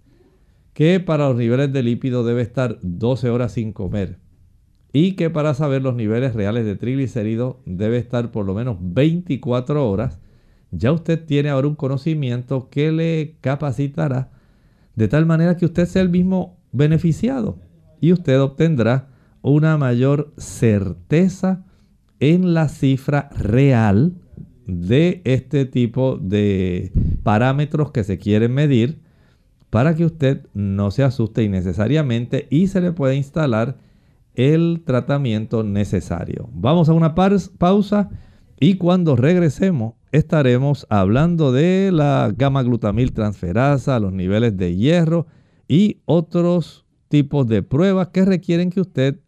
[0.73, 4.19] que para los niveles de lípido debe estar 12 horas sin comer.
[4.93, 9.89] Y que para saber los niveles reales de triglicéridos debe estar por lo menos 24
[9.89, 10.21] horas.
[10.71, 14.31] Ya usted tiene ahora un conocimiento que le capacitará
[14.97, 17.59] de tal manera que usted sea el mismo beneficiado
[18.01, 19.09] y usted obtendrá
[19.43, 21.66] una mayor certeza
[22.21, 24.15] en la cifra real
[24.67, 29.01] de este tipo de parámetros que se quieren medir
[29.71, 33.77] para que usted no se asuste innecesariamente y se le pueda instalar
[34.35, 36.49] el tratamiento necesario.
[36.53, 38.11] Vamos a una pausa
[38.59, 45.27] y cuando regresemos estaremos hablando de la gamma glutamil transferasa, los niveles de hierro
[45.69, 49.21] y otros tipos de pruebas que requieren que usted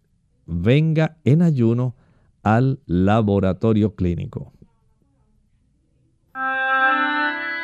[0.47, 1.95] venga en ayuno
[2.57, 4.53] al laboratorio clínico.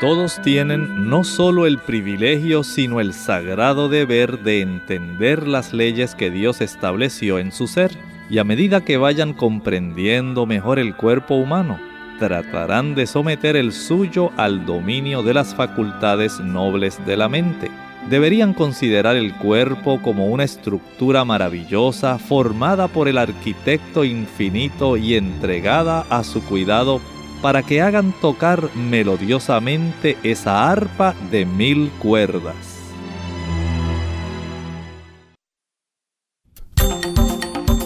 [0.00, 6.30] Todos tienen no solo el privilegio, sino el sagrado deber de entender las leyes que
[6.30, 7.92] Dios estableció en su ser,
[8.28, 11.78] y a medida que vayan comprendiendo mejor el cuerpo humano,
[12.18, 17.70] tratarán de someter el suyo al dominio de las facultades nobles de la mente.
[18.08, 26.04] Deberían considerar el cuerpo como una estructura maravillosa formada por el arquitecto infinito y entregada
[26.10, 27.00] a su cuidado
[27.40, 32.73] para que hagan tocar melodiosamente esa arpa de mil cuerdas.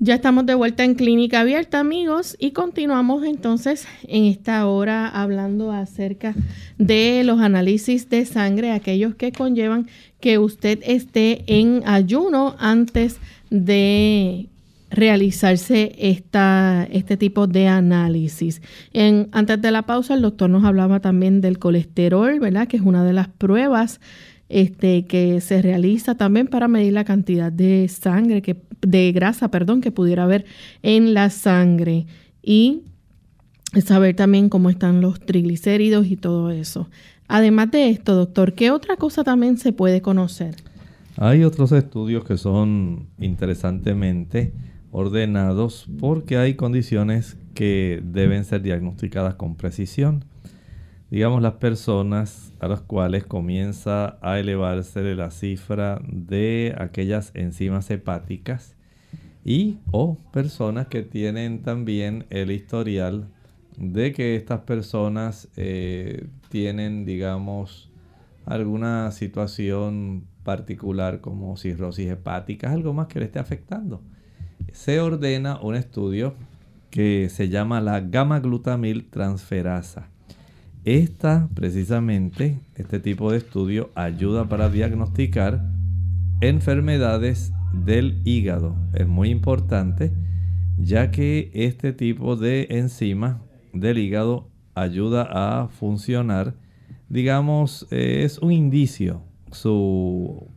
[0.00, 5.72] Ya estamos de vuelta en Clínica Abierta, amigos, y continuamos entonces en esta hora hablando
[5.72, 6.36] acerca
[6.78, 9.88] de los análisis de sangre, aquellos que conllevan
[10.20, 13.18] que usted esté en ayuno antes
[13.50, 14.46] de
[14.88, 18.62] realizarse esta, este tipo de análisis.
[19.32, 22.68] Antes de la pausa, el doctor nos hablaba también del colesterol, ¿verdad?
[22.68, 24.00] Que es una de las pruebas
[24.48, 29.80] este, que se realiza también para medir la cantidad de sangre, que, de grasa, perdón,
[29.80, 30.44] que pudiera haber
[30.82, 32.06] en la sangre
[32.42, 32.84] y
[33.84, 36.88] saber también cómo están los triglicéridos y todo eso.
[37.28, 40.56] Además de esto, doctor, ¿qué otra cosa también se puede conocer?
[41.16, 44.54] Hay otros estudios que son interesantemente
[44.90, 50.24] ordenados porque hay condiciones que deben ser diagnosticadas con precisión
[51.10, 58.76] digamos, las personas a las cuales comienza a elevarse la cifra de aquellas enzimas hepáticas
[59.44, 63.28] y o personas que tienen también el historial
[63.78, 67.90] de que estas personas eh, tienen, digamos,
[68.44, 74.02] alguna situación particular como cirrosis hepática, algo más que le esté afectando.
[74.72, 76.34] Se ordena un estudio
[76.90, 80.10] que se llama la gamma glutamil transferasa
[80.96, 85.62] esta, precisamente, este tipo de estudio ayuda para diagnosticar
[86.40, 88.74] enfermedades del hígado.
[88.94, 90.12] Es muy importante
[90.78, 93.42] ya que este tipo de enzima
[93.74, 96.54] del hígado ayuda a funcionar,
[97.10, 100.48] digamos, eh, es un indicio, su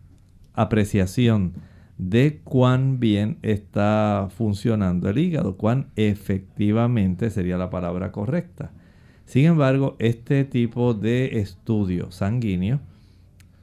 [0.53, 1.55] apreciación
[1.97, 8.71] de cuán bien está funcionando el hígado, cuán efectivamente sería la palabra correcta.
[9.31, 12.81] Sin embargo, este tipo de estudio sanguíneo,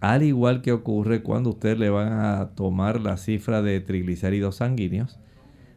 [0.00, 5.18] al igual que ocurre cuando usted le van a tomar la cifra de triglicéridos sanguíneos,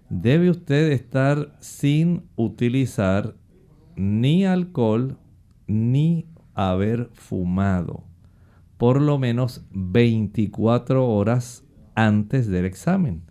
[0.09, 3.35] debe usted estar sin utilizar
[3.97, 5.17] ni alcohol
[5.67, 8.05] ni haber fumado
[8.77, 11.65] por lo menos 24 horas
[11.95, 13.23] antes del examen.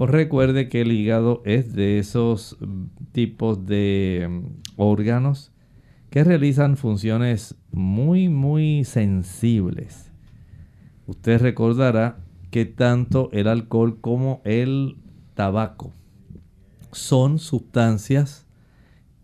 [0.00, 2.56] Os recuerde que el hígado es de esos
[3.10, 4.46] tipos de mm,
[4.76, 5.50] órganos
[6.08, 10.12] que realizan funciones muy, muy sensibles.
[11.08, 12.20] Usted recordará
[12.52, 14.98] que tanto el alcohol como el
[15.34, 15.92] tabaco
[16.92, 18.46] son sustancias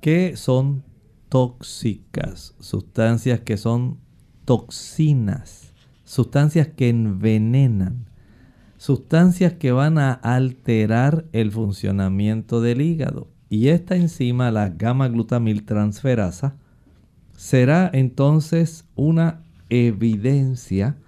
[0.00, 0.82] que son
[1.28, 4.00] tóxicas, sustancias que son
[4.44, 5.72] toxinas,
[6.02, 8.08] sustancias que envenenan
[8.84, 13.28] sustancias que van a alterar el funcionamiento del hígado.
[13.48, 16.56] Y esta enzima, la gamma glutamil transferasa,
[17.34, 20.98] será entonces una evidencia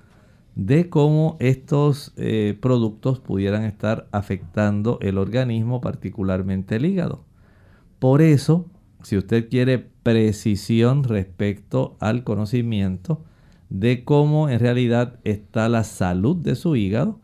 [0.55, 7.27] de cómo estos eh, productos pudieran estar afectando el organismo, particularmente el hígado.
[7.99, 8.71] Por eso,
[9.03, 13.23] si usted quiere precisión respecto al conocimiento
[13.69, 17.21] de cómo en realidad está la salud de su hígado,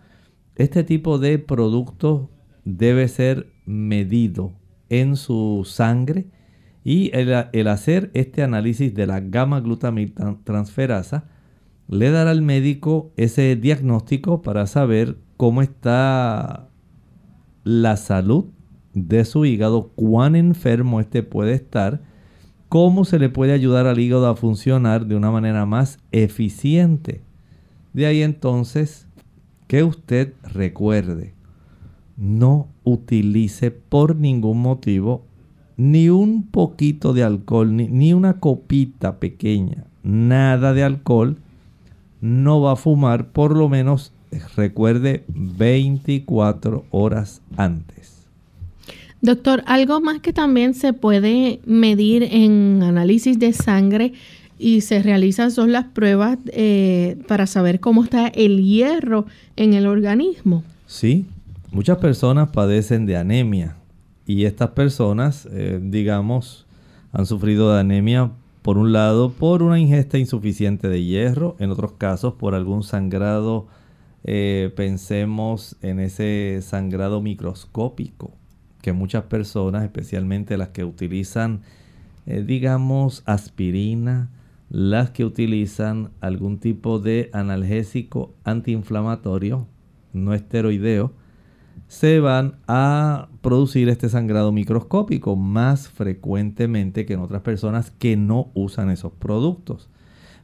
[0.63, 2.31] este tipo de producto
[2.65, 4.53] debe ser medido
[4.89, 6.27] en su sangre
[6.85, 11.25] y el, hacer este análisis de la gamma glutamil transferasa
[11.89, 16.69] le dará al médico ese diagnóstico para saber cómo está
[17.65, 18.47] la salud
[18.95, 22.03] de su hígado, cuán enfermo este puede estar,
[22.69, 27.23] cómo se le puede ayudar al hígado a funcionar de una manera más eficiente.
[27.93, 29.09] De ahí entonces
[29.73, 31.33] que usted recuerde,
[32.19, 35.25] no utilice por ningún motivo
[35.79, 41.39] ni un poquito de alcohol, ni, una copita pequeña, nada de alcohol,
[42.21, 44.13] no va a fumar por lo menos,
[44.57, 48.27] recuerde, 24 horas antes.
[49.23, 54.13] Doctor, algo más que también se puede medir en análisis de sangre
[54.63, 59.89] y se realizan son las pruebas eh, para saber cómo está el hierro en el
[59.89, 60.63] organismo.
[60.87, 61.27] Sí,
[61.73, 63.75] muchas personas padecen de anemia
[64.25, 66.65] y estas personas, eh, digamos,
[67.13, 68.31] han sufrido de anemia
[68.63, 73.67] por un lado por una ingesta insuficiente de hierro, en otros casos por algún sangrado,
[74.23, 78.31] eh, pensemos en ese sangrado microscópico
[78.81, 81.63] que muchas personas, especialmente las que utilizan,
[82.27, 84.29] digamos, aspirina,
[84.73, 89.67] las que utilizan algún tipo de analgésico antiinflamatorio,
[90.15, 91.13] no esteroideo,
[91.89, 98.51] se van a producir este sangrado microscópico más frecuentemente que en otras personas que no
[98.55, 99.91] usan esos productos.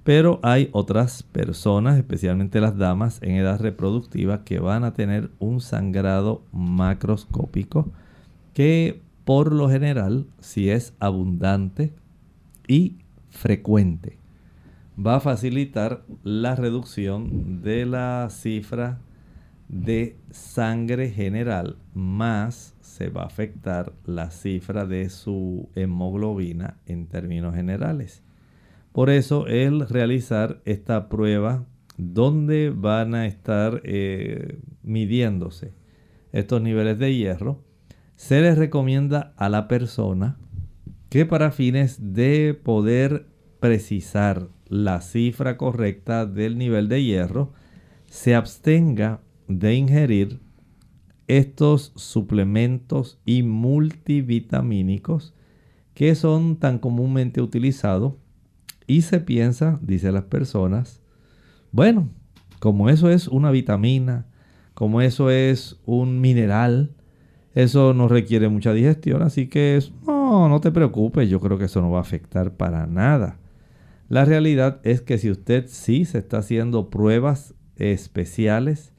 [0.04, 5.62] Pero hay otras personas, especialmente las damas en edad reproductiva, que van a tener un
[5.62, 7.90] sangrado macroscópico
[8.52, 11.94] que por lo general, si es abundante
[12.66, 12.98] y
[13.30, 14.17] frecuente,
[14.98, 19.00] va a facilitar la reducción de la cifra
[19.68, 27.54] de sangre general más se va a afectar la cifra de su hemoglobina en términos
[27.54, 28.22] generales.
[28.92, 35.74] Por eso el realizar esta prueba donde van a estar eh, midiéndose
[36.32, 37.62] estos niveles de hierro,
[38.16, 40.38] se les recomienda a la persona
[41.08, 43.26] que para fines de poder
[43.60, 47.52] precisar la cifra correcta del nivel de hierro,
[48.06, 50.40] se abstenga de ingerir
[51.26, 55.34] estos suplementos y multivitamínicos
[55.94, 58.14] que son tan comúnmente utilizados
[58.86, 61.02] y se piensa, dice las personas,
[61.72, 62.08] bueno,
[62.60, 64.26] como eso es una vitamina,
[64.74, 66.94] como eso es un mineral,
[67.54, 71.82] eso no requiere mucha digestión, así que no, no te preocupes, yo creo que eso
[71.82, 73.38] no va a afectar para nada.
[74.08, 78.92] La realidad es que si usted sí se está haciendo pruebas especiales,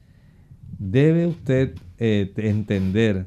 [0.78, 3.26] debe usted eh, entender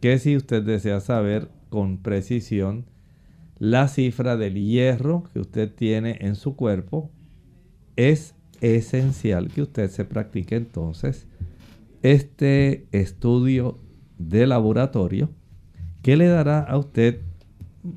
[0.00, 2.86] que si usted desea saber con precisión
[3.58, 7.10] la cifra del hierro que usted tiene en su cuerpo,
[7.96, 11.26] es esencial que usted se practique entonces
[12.02, 13.78] este estudio
[14.18, 15.30] de laboratorio
[16.02, 17.20] que le dará a usted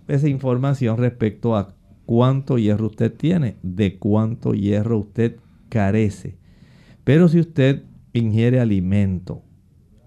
[0.07, 1.75] esa información respecto a
[2.09, 5.35] cuánto hierro usted tiene, de cuánto hierro usted
[5.69, 6.39] carece.
[7.03, 7.83] Pero si usted
[8.13, 9.43] ingiere alimento,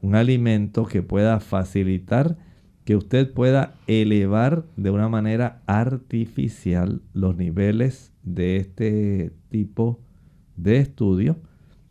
[0.00, 2.36] un alimento que pueda facilitar
[2.84, 10.00] que usted pueda elevar de una manera artificial los niveles de este tipo
[10.57, 11.36] de estudio,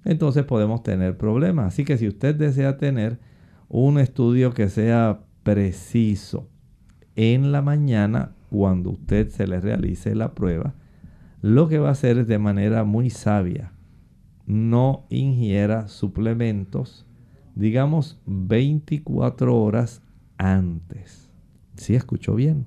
[0.03, 1.67] entonces podemos tener problemas.
[1.67, 3.17] Así que si usted desea tener
[3.69, 6.49] un estudio que sea preciso
[7.15, 10.75] en la mañana, cuando usted se le realice la prueba,
[11.41, 13.71] lo que va a hacer es de manera muy sabia
[14.51, 17.05] no ingiera suplementos,
[17.55, 20.01] digamos 24 horas
[20.37, 21.31] antes.
[21.77, 22.65] ¿Sí escuchó bien?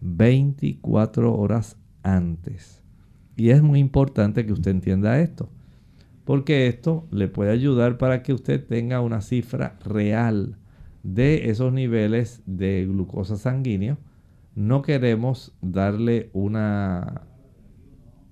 [0.00, 2.82] 24 horas antes.
[3.36, 5.50] Y es muy importante que usted entienda esto,
[6.24, 10.58] porque esto le puede ayudar para que usted tenga una cifra real
[11.04, 13.98] de esos niveles de glucosa sanguíneo.
[14.54, 17.22] No queremos darle una,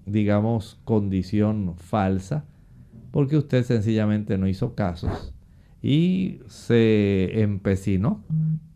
[0.07, 2.45] digamos, condición falsa
[3.11, 5.35] porque usted sencillamente no hizo casos
[5.83, 8.25] y se empecinó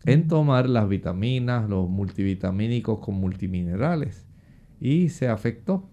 [0.05, 4.26] en tomar las vitaminas, los multivitamínicos con multiminerales
[4.80, 5.88] y se afectó.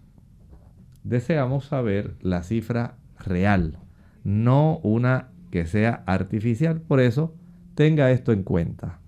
[1.03, 3.79] deseamos saber la cifra real,
[4.23, 6.81] no una que sea artificial.
[6.81, 7.35] Por eso,
[7.75, 8.99] tenga esto en cuenta.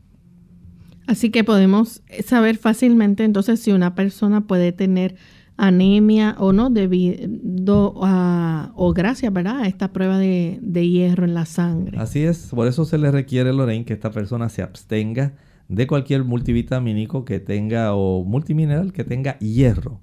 [1.08, 5.16] Así que podemos saber fácilmente entonces si una persona puede tener
[5.58, 9.60] anemia o no debido a, o gracias ¿verdad?
[9.60, 11.97] a esta prueba de, de, hierro en la sangre.
[11.97, 15.34] Así es, por eso se le requiere, Lorraine, que esta persona se abstenga
[15.68, 20.01] de cualquier multivitamínico que tenga o multimineral que tenga hierro.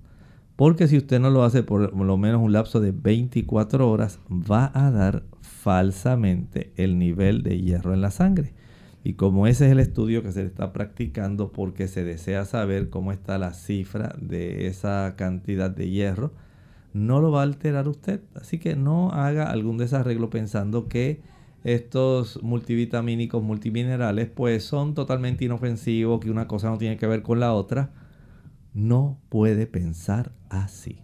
[0.57, 4.70] Porque si usted no lo hace por lo menos un lapso de 24 horas, va
[4.74, 8.55] a dar falsamente el nivel de hierro en la sangre.
[9.05, 13.11] Y como ese es el estudio que se está practicando porque se desea saber cómo
[13.12, 16.32] está la cifra de esa cantidad de hierro,
[16.92, 18.20] no lo va a alterar usted.
[18.34, 21.20] Así que no haga algún desarreglo pensando que
[21.64, 27.40] estos multivitamínicos, multiminerales, pues son totalmente inofensivos, que una cosa no tiene que ver con
[27.40, 27.90] la otra.
[28.74, 31.00] No puede pensar así.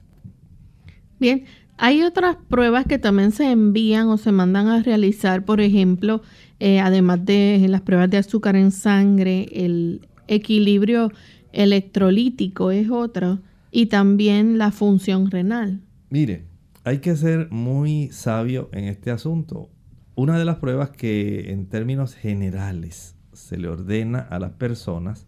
[1.20, 1.44] Bien,
[1.76, 6.22] hay otras pruebas que también se envían o se mandan a realizar, por ejemplo,
[6.60, 11.12] eh, además de las pruebas de azúcar en sangre, el equilibrio
[11.52, 13.40] electrolítico es otro
[13.70, 15.80] y también la función renal.
[16.10, 16.46] Mire,
[16.84, 19.70] hay que ser muy sabio en este asunto.
[20.14, 25.26] Una de las pruebas que en términos generales se le ordena a las personas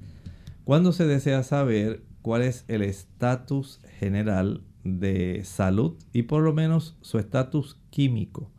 [0.65, 6.97] cuando se desea saber cuál es el estatus general de salud y por lo menos
[7.03, 8.51] su estatus químico.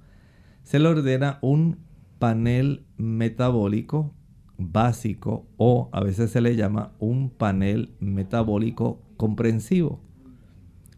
[0.63, 1.80] Se le ordena un
[2.22, 4.13] panel metabólico
[4.59, 10.03] básico o a veces se le llama un panel metabólico comprensivo.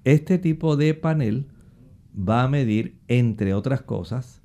[0.04, 1.48] Este tipo de panel
[2.14, 4.42] va a medir, entre otras cosas,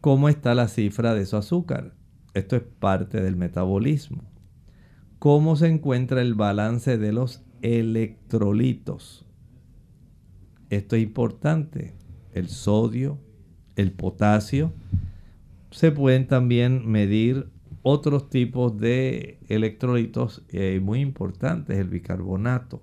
[0.00, 1.94] cómo está la cifra de su azúcar.
[2.32, 4.24] Esto es parte del metabolismo.
[5.18, 9.26] Cómo se encuentra el balance de los electrolitos.
[10.70, 11.94] Esto es importante.
[12.32, 13.18] El sodio,
[13.76, 14.72] el potasio
[15.74, 17.48] se pueden también medir
[17.82, 20.44] otros tipos de electrolitos
[20.80, 22.80] muy importantes, el bicarbonato.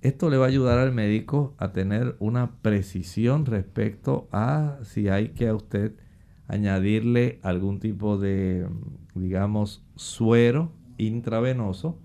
[0.00, 5.30] Esto le va a ayudar al médico a tener una precisión respecto a si hay
[5.30, 5.96] que a usted
[6.46, 8.68] añadirle algún tipo de,
[9.16, 11.98] digamos, suero intravenoso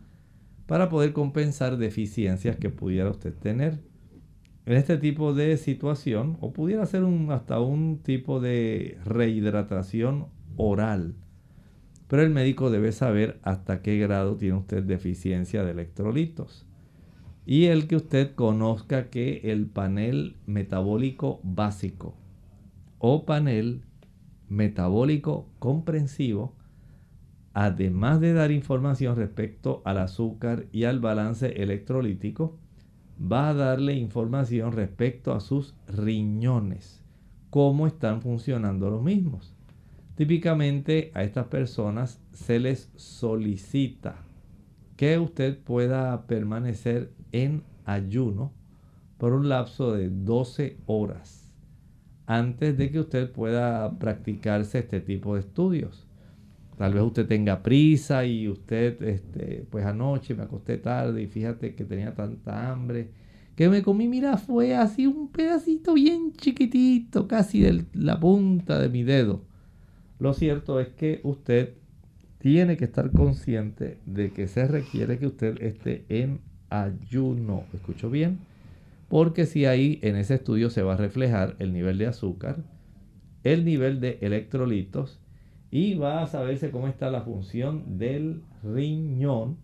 [0.65, 3.81] para poder compensar deficiencias que pudiera usted tener
[4.65, 11.15] en este tipo de situación o pudiera ser hasta un tipo de rehidratación oral.
[12.07, 16.65] Pero el médico debe saber hasta qué grado tiene usted deficiencia de electrolitos.
[17.45, 22.17] Y el que usted conozca que el panel metabólico básico
[22.97, 23.83] o panel
[24.49, 26.55] metabólico comprensivo,
[27.53, 32.57] además de dar información respecto al azúcar y al balance electrolítico,
[33.19, 37.01] va a darle información respecto a sus riñones,
[37.49, 39.53] cómo están funcionando los mismos.
[40.15, 44.15] Típicamente a estas personas se les solicita
[44.95, 48.51] que usted pueda permanecer en ayuno
[49.17, 51.45] por un lapso de 12 horas
[52.27, 56.07] antes de que usted pueda practicarse este tipo de estudios.
[56.77, 61.75] Tal vez usted tenga prisa y usted, este, pues anoche me acosté tarde y fíjate
[61.75, 63.09] que tenía tanta hambre
[63.55, 68.89] que me comí, mira, fue así un pedacito bien chiquitito, casi de la punta de
[68.89, 69.43] mi dedo.
[70.19, 71.73] Lo cierto es que usted
[72.39, 77.63] tiene que estar consciente de que se requiere que usted esté en ayuno.
[77.73, 78.39] ¿Escucho bien?
[79.07, 82.57] Porque si ahí en ese estudio se va a reflejar el nivel de azúcar,
[83.43, 85.19] el nivel de electrolitos
[85.75, 89.57] y va a saberse cómo está la función del riñón,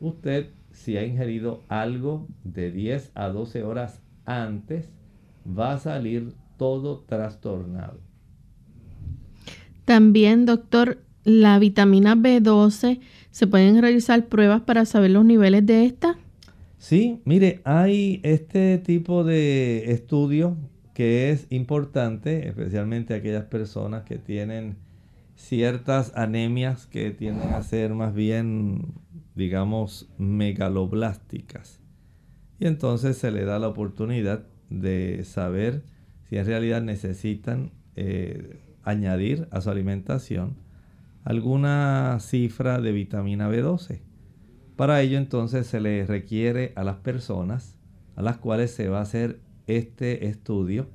[0.00, 4.88] usted si ha ingerido algo de 10 a 12 horas antes,
[5.46, 8.00] va a salir todo trastornado.
[9.84, 12.98] También, doctor, la vitamina B12,
[13.30, 16.18] ¿se pueden realizar pruebas para saber los niveles de esta?
[16.78, 20.56] Sí, mire, hay este tipo de estudio
[20.92, 24.74] que es importante, especialmente aquellas personas que tienen
[25.42, 28.94] ciertas anemias que tienden a ser más bien,
[29.34, 31.80] digamos, megaloblásticas.
[32.60, 35.82] Y entonces se le da la oportunidad de saber
[36.28, 40.56] si en realidad necesitan eh, añadir a su alimentación
[41.24, 44.00] alguna cifra de vitamina B12.
[44.76, 47.78] Para ello entonces se le requiere a las personas
[48.14, 50.88] a las cuales se va a hacer este estudio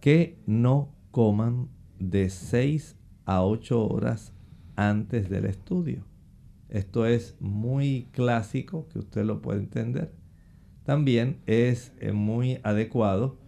[0.00, 1.68] que no coman
[2.00, 4.32] de 6 a 8 horas
[4.76, 6.04] antes del estudio.
[6.68, 10.12] Esto es muy clásico, que usted lo puede entender.
[10.84, 13.38] también es eh, muy adecuado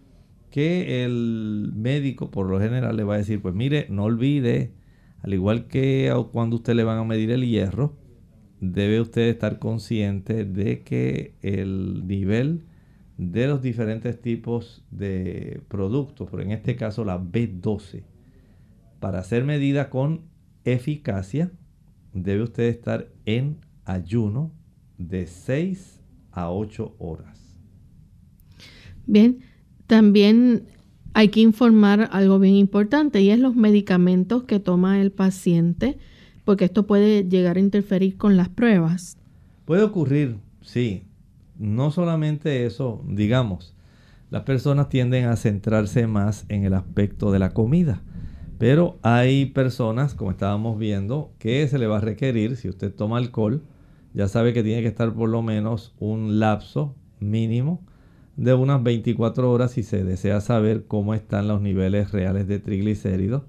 [0.49, 4.71] que el médico por lo general le va a decir, pues mire, no olvide,
[5.21, 7.95] al igual que cuando usted le van a medir el hierro,
[8.59, 12.63] debe usted estar consciente de que el nivel
[13.17, 18.03] de los diferentes tipos de productos, pero en este caso la B12,
[18.99, 20.21] para ser medida con
[20.63, 21.51] eficacia,
[22.13, 24.51] debe usted estar en ayuno
[24.97, 27.59] de 6 a 8 horas.
[29.05, 29.39] Bien,
[29.87, 30.67] también
[31.13, 35.97] hay que informar algo bien importante y es los medicamentos que toma el paciente,
[36.43, 39.17] porque esto puede llegar a interferir con las pruebas.
[39.65, 41.03] Puede ocurrir, sí.
[41.57, 43.75] No solamente eso, digamos,
[44.29, 48.03] las personas tienden a centrarse más en el aspecto de la comida.
[48.57, 53.17] Pero hay personas, como estábamos viendo, que se le va a requerir, si usted toma
[53.17, 53.61] alcohol,
[54.13, 57.81] ya sabe que tiene que estar por lo menos un lapso mínimo
[58.35, 63.43] de unas 24 horas si se desea saber cómo están los niveles reales de triglicéridos.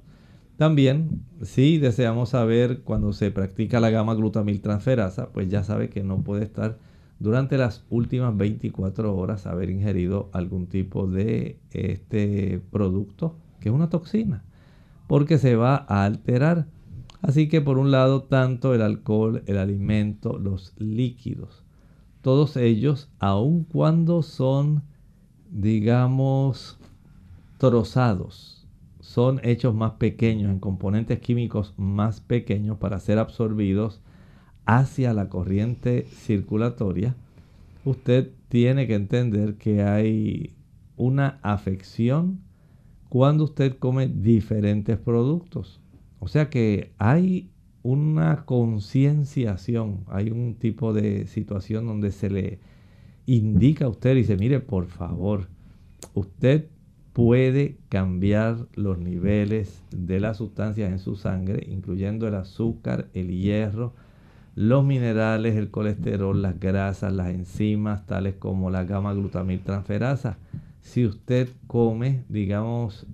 [0.58, 6.02] También, si deseamos saber cuando se practica la gama glutamil transferasa, pues ya sabe que
[6.02, 6.78] no puede estar
[7.18, 13.88] durante las últimas 24 horas haber ingerido algún tipo de este producto que es una
[13.88, 14.44] toxina
[15.08, 16.68] porque se va a alterar.
[17.20, 21.64] Así que por un lado, tanto el alcohol, el alimento, los líquidos,
[22.20, 24.84] todos ellos, aun cuando son,
[25.50, 26.78] digamos,
[27.58, 28.68] trozados,
[29.00, 34.00] son hechos más pequeños, en componentes químicos más pequeños para ser absorbidos
[34.66, 37.16] hacia la corriente circulatoria,
[37.84, 40.54] usted tiene que entender que hay
[40.96, 42.40] una afección
[43.08, 45.80] cuando usted come diferentes productos.
[46.20, 47.50] O sea que hay
[47.82, 52.58] una concienciación, hay un tipo de situación donde se le
[53.26, 55.48] indica a usted y dice, mire, por favor,
[56.14, 56.66] usted
[57.12, 63.94] puede cambiar los niveles de las sustancias en su sangre, incluyendo el azúcar, el hierro,
[64.54, 70.36] los minerales, el colesterol, las grasas, las enzimas, tales como la gamma glutamil transferasa
[70.88, 73.06] si usted come, digamos,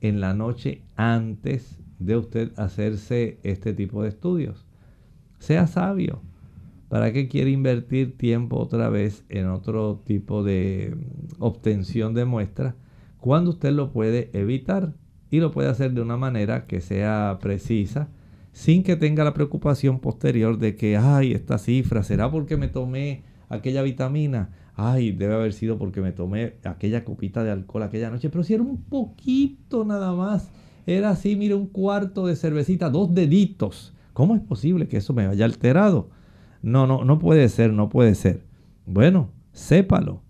[0.00, 4.66] en la noche antes de usted hacerse este tipo de estudios.
[5.38, 6.22] Sea sabio.
[6.88, 12.74] ¿Para qué quiere invertir tiempo otra vez en otro tipo de mm, obtención de muestras
[13.18, 14.94] cuando usted lo puede evitar
[15.30, 18.08] y lo puede hacer de una manera que sea precisa
[18.52, 23.22] sin que tenga la preocupación posterior de que, ay, esta cifra, ¿será porque me tomé
[23.50, 24.50] aquella vitamina?
[24.80, 28.54] Ay, debe haber sido porque me tomé aquella copita de alcohol aquella noche, pero si
[28.54, 30.50] era un poquito nada más,
[30.86, 33.94] era así, mire, un cuarto de cervecita, dos deditos.
[34.14, 36.08] ¿Cómo es posible que eso me haya alterado?
[36.62, 38.42] No, no, no puede ser, no puede ser.
[38.86, 40.22] Bueno, sépalo.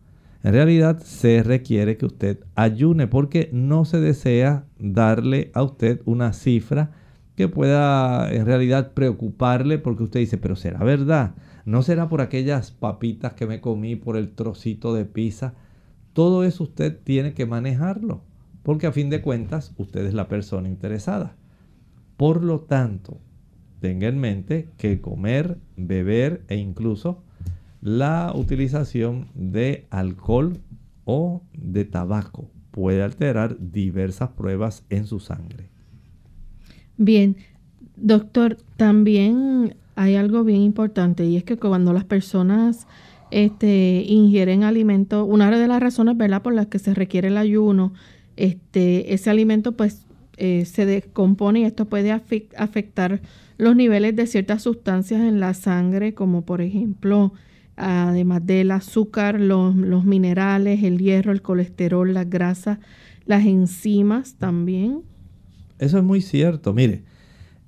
[0.42, 6.32] En realidad se requiere que usted ayune porque no se desea darle a usted una
[6.32, 6.90] cifra
[7.36, 11.34] que pueda en realidad preocuparle porque usted dice, pero será verdad.
[11.64, 15.54] ¿No será por aquellas papitas que me comí, por el trocito de pizza?
[16.12, 18.22] Todo eso usted tiene que manejarlo,
[18.62, 21.36] porque a fin de cuentas usted es la persona interesada.
[22.16, 23.18] Por lo tanto,
[23.80, 27.22] tenga en mente que comer, beber e incluso
[27.80, 30.58] la utilización de alcohol
[31.04, 35.70] o de tabaco puede alterar diversas pruebas en su sangre.
[36.96, 37.36] Bien,
[37.96, 42.86] doctor, también hay algo bien importante y es que cuando las personas
[43.30, 46.40] este, ingieren alimentos, una de las razones ¿verdad?
[46.40, 47.92] por las que se requiere el ayuno,
[48.38, 50.06] este, ese alimento pues
[50.38, 53.20] eh, se descompone y esto puede afectar
[53.58, 57.34] los niveles de ciertas sustancias en la sangre, como por ejemplo,
[57.76, 62.78] además del azúcar, los, los minerales, el hierro, el colesterol, las grasas,
[63.26, 65.02] las enzimas también.
[65.78, 66.72] Eso es muy cierto.
[66.72, 67.02] Mire,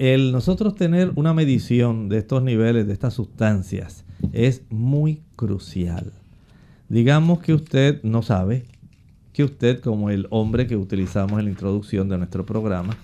[0.03, 6.13] el nosotros tener una medición de estos niveles, de estas sustancias, es muy crucial.
[6.89, 8.65] Digamos que usted no sabe
[9.33, 12.97] que usted, como el hombre que utilizamos en la introducción de nuestro programa,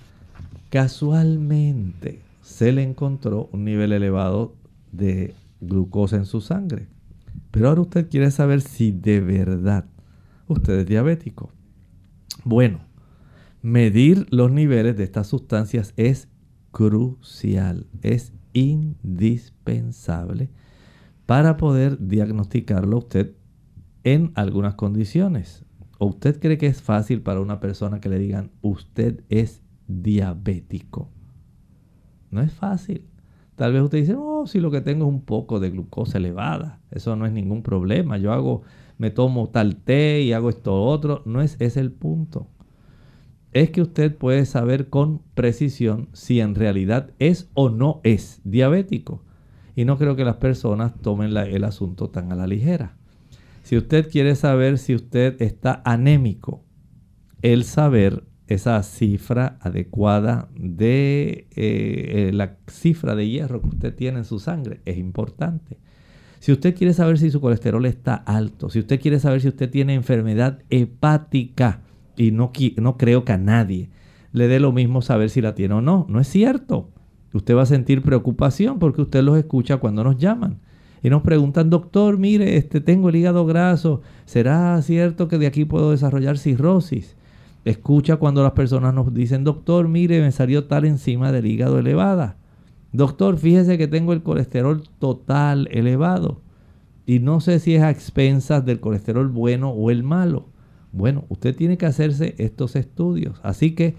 [0.70, 4.56] casualmente se le encontró un nivel elevado
[4.90, 6.88] de glucosa en su sangre.
[7.52, 9.84] Pero ahora usted quiere saber si de verdad
[10.48, 11.52] usted es diabético.
[12.42, 12.80] Bueno,
[13.62, 16.26] medir los niveles de estas sustancias es
[16.78, 20.48] crucial, es indispensable
[21.26, 23.34] para poder diagnosticarlo usted
[24.04, 25.64] en algunas condiciones.
[25.98, 31.10] ¿O usted cree que es fácil para una persona que le digan usted es diabético?
[32.30, 33.02] No es fácil.
[33.56, 36.78] Tal vez usted dice, oh, si lo que tengo es un poco de glucosa elevada,
[36.92, 38.18] eso no es ningún problema.
[38.18, 38.62] Yo hago
[38.98, 41.22] me tomo tal té y hago esto otro.
[41.24, 42.46] No es ese el punto.
[43.52, 49.22] Es que usted puede saber con precisión si en realidad es o no es diabético.
[49.74, 52.96] Y no creo que las personas tomen el asunto tan a la ligera.
[53.62, 56.64] Si usted quiere saber si usted está anémico,
[57.42, 64.18] el saber esa cifra adecuada de eh, eh, la cifra de hierro que usted tiene
[64.18, 65.78] en su sangre es importante.
[66.40, 69.70] Si usted quiere saber si su colesterol está alto, si usted quiere saber si usted
[69.70, 71.82] tiene enfermedad hepática,
[72.18, 73.88] y no, no creo que a nadie
[74.32, 76.90] le dé lo mismo saber si la tiene o no, no es cierto.
[77.32, 80.60] Usted va a sentir preocupación porque usted los escucha cuando nos llaman.
[81.02, 85.64] Y nos preguntan, doctor, mire, este, tengo el hígado graso, ¿será cierto que de aquí
[85.64, 87.16] puedo desarrollar cirrosis?
[87.64, 92.36] Escucha cuando las personas nos dicen, doctor, mire, me salió tal enzima del hígado elevada.
[92.92, 96.40] Doctor, fíjese que tengo el colesterol total elevado.
[97.06, 100.48] Y no sé si es a expensas del colesterol bueno o el malo.
[100.98, 103.38] Bueno, usted tiene que hacerse estos estudios.
[103.44, 103.94] Así que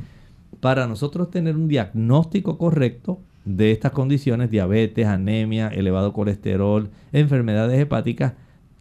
[0.60, 8.34] para nosotros tener un diagnóstico correcto de estas condiciones, diabetes, anemia, elevado colesterol, enfermedades hepáticas,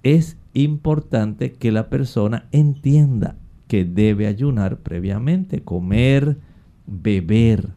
[0.02, 3.36] es importante que la persona entienda
[3.68, 6.38] que debe ayunar previamente, comer,
[6.88, 7.68] beber,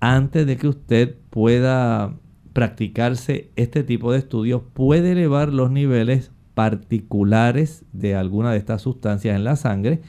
[0.00, 2.14] antes de que usted pueda
[2.52, 9.36] practicarse este tipo de estudios, puede elevar los niveles particulares de alguna de estas sustancias
[9.36, 10.02] en la sangre,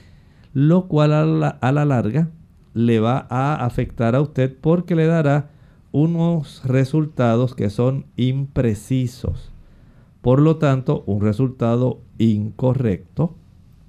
[0.54, 2.30] lo cual a la, a la larga
[2.74, 5.50] le va a afectar a usted porque le dará
[5.92, 9.52] unos resultados que son imprecisos.
[10.22, 13.36] Por lo tanto, un resultado incorrecto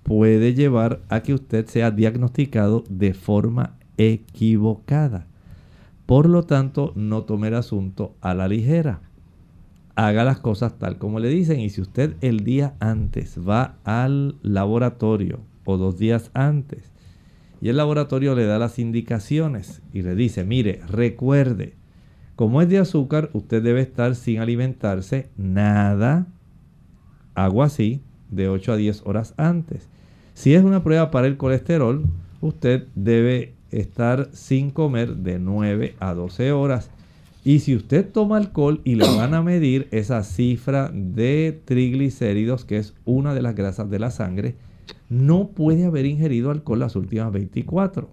[0.02, 5.26] puede llevar a que usted sea diagnosticado de forma equivocada.
[6.07, 9.00] Por lo tanto, no tome el asunto a la ligera.
[9.97, 14.36] Haga las cosas tal como le dicen y si usted el día antes va al
[14.42, 16.95] laboratorio o dos días antes
[17.64, 21.72] y el laboratorio le da las indicaciones y le dice, mire, recuerde,
[22.36, 26.26] como es de azúcar, usted debe estar sin alimentarse nada,
[27.34, 29.88] agua así, de 8 a 10 horas antes.
[30.34, 32.05] Si es una prueba para el colesterol,
[32.42, 36.90] usted debe estar sin comer de 9 a 12 horas.
[37.45, 42.78] Y si usted toma alcohol y le van a medir esa cifra de triglicéridos, que
[42.78, 44.57] es una de las grasas de la sangre,
[45.11, 48.11] no puede haber ingerido alcohol las últimas 24.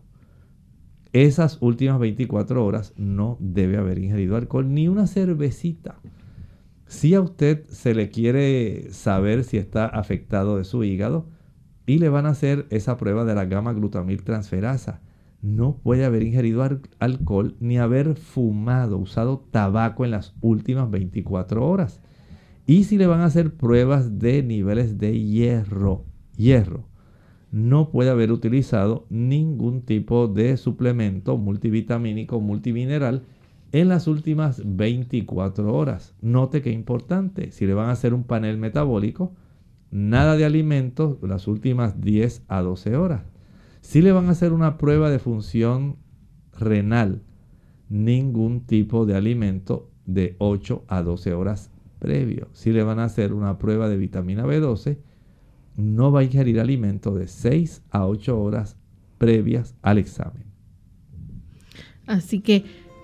[1.14, 5.96] Esas últimas 24 horas no debe haber ingerido alcohol ni una cervecita.
[6.88, 11.26] Si a usted se le quiere saber si está afectado de su hígado,
[11.86, 15.02] y le van a hacer esa prueba de la gama glutamil transferasa.
[15.42, 16.64] No puede haber ingerido
[17.00, 22.02] alcohol ni haber fumado, usado tabaco en las últimas 24 horas.
[22.68, 26.06] Y si le van a hacer pruebas de niveles de hierro,
[26.38, 26.86] hierro,
[27.52, 33.24] no puede haber utilizado ningún tipo de suplemento multivitamínico, multimineral
[33.72, 36.16] en las últimas 24 horas.
[36.22, 39.34] Note que importante, si le van a hacer un panel metabólico,
[39.90, 43.31] nada de alimentos las últimas 10 a 12 horas.
[43.82, 45.98] Si le van a hacer una prueba de función
[46.58, 47.22] renal,
[47.90, 52.48] ningún tipo de alimento de 8 a 12 horas previo.
[52.54, 54.98] Si le van a hacer una prueba de vitamina B12,
[55.76, 58.78] no va a ingerir alimento de 6 a 8 horas
[59.18, 60.44] previas al examen.
[62.08, 62.64] Así que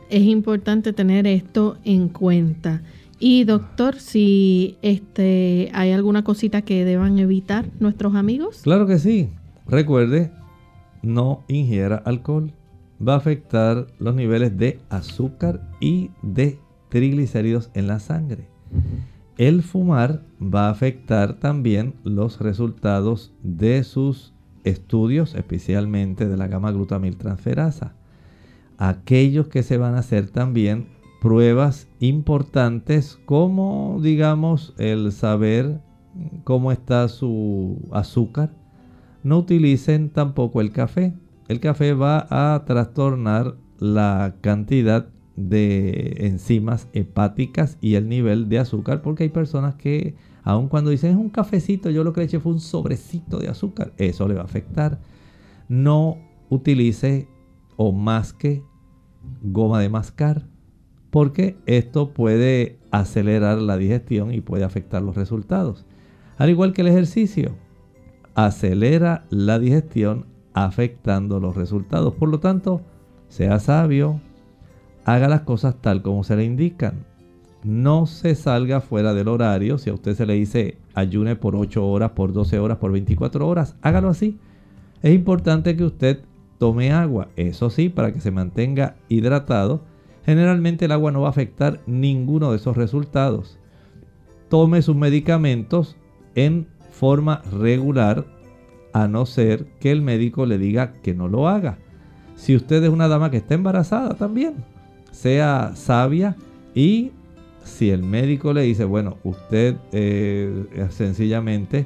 [0.09, 2.82] es importante tener esto en cuenta.
[3.19, 8.61] Y doctor, si este hay alguna cosita que deban evitar nuestros amigos.
[8.63, 9.30] Claro que sí.
[9.67, 10.32] Recuerde,
[11.08, 12.53] no ingiera alcohol.
[13.05, 18.47] Va a afectar los niveles de azúcar y de triglicéridos en la sangre.
[19.38, 24.34] El fumar va a afectar también los resultados de sus
[24.64, 27.93] estudios, especialmente de la gama glutamil transferasa.
[28.78, 30.88] Aquellos que se van a hacer también
[31.22, 35.82] pruebas importantes como digamos el saber
[36.43, 38.53] cómo está su azúcar.
[39.24, 41.13] No utilicen tampoco el café.
[41.47, 49.01] El café va a trastornar la cantidad de enzimas hepáticas y el nivel de azúcar
[49.01, 52.39] porque hay personas que aun cuando dicen es un cafecito, yo lo que le eché
[52.39, 54.99] fue un sobrecito de azúcar, eso le va a afectar.
[55.68, 56.18] No
[56.49, 57.28] utilice
[57.76, 58.63] o masque
[59.43, 60.47] goma de mascar
[61.11, 65.86] porque esto puede acelerar la digestión y puede afectar los resultados.
[66.38, 67.55] Al igual que el ejercicio,
[68.38, 72.13] acelera la digestión afectando los resultados.
[72.13, 72.81] Por lo tanto,
[73.29, 74.21] sea sabio,
[75.05, 77.03] haga las cosas tal como se le indican.
[77.63, 79.79] no se salga fuera del horario.
[79.79, 83.47] Si a usted se le dice ayune por 8 horas, por 12 horas, por 24
[83.47, 84.38] horas, hágalo así.
[85.01, 86.19] Es importante que usted
[86.59, 89.81] tome agua, eso sí, para que se mantenga hidratado.
[90.25, 93.57] Generalmente el agua no va a afectar ninguno de esos resultados.
[94.47, 95.97] Tome sus medicamentos
[96.35, 96.67] en
[97.00, 98.26] forma regular,
[98.93, 101.78] a no ser que el médico le diga que no lo haga.
[102.36, 104.56] Si usted es una dama que está embarazada también,
[105.12, 106.36] sea sabia
[106.74, 107.12] y
[107.64, 111.86] si el médico le dice, bueno, usted eh, sencillamente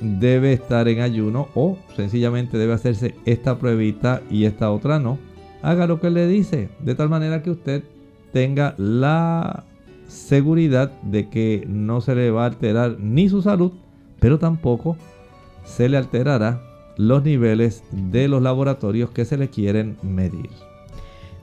[0.00, 5.18] debe estar en ayuno o sencillamente debe hacerse esta pruebita y esta otra no,
[5.62, 7.82] haga lo que le dice, de tal manera que usted
[8.32, 9.64] tenga la
[10.06, 13.72] seguridad de que no se le va a alterar ni su salud,
[14.20, 14.96] pero tampoco
[15.64, 16.62] se le alterará
[16.96, 20.50] los niveles de los laboratorios que se le quieren medir.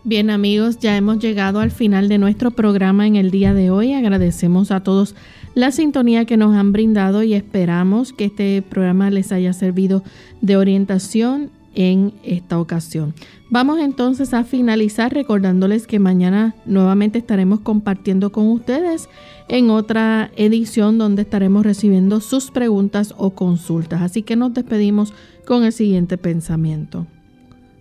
[0.03, 3.93] Bien amigos, ya hemos llegado al final de nuestro programa en el día de hoy.
[3.93, 5.15] Agradecemos a todos
[5.55, 10.03] la sintonía que nos han brindado y esperamos que este programa les haya servido
[10.41, 13.13] de orientación en esta ocasión.
[13.49, 19.07] Vamos entonces a finalizar recordándoles que mañana nuevamente estaremos compartiendo con ustedes
[19.47, 24.01] en otra edición donde estaremos recibiendo sus preguntas o consultas.
[24.01, 25.13] Así que nos despedimos
[25.45, 27.05] con el siguiente pensamiento.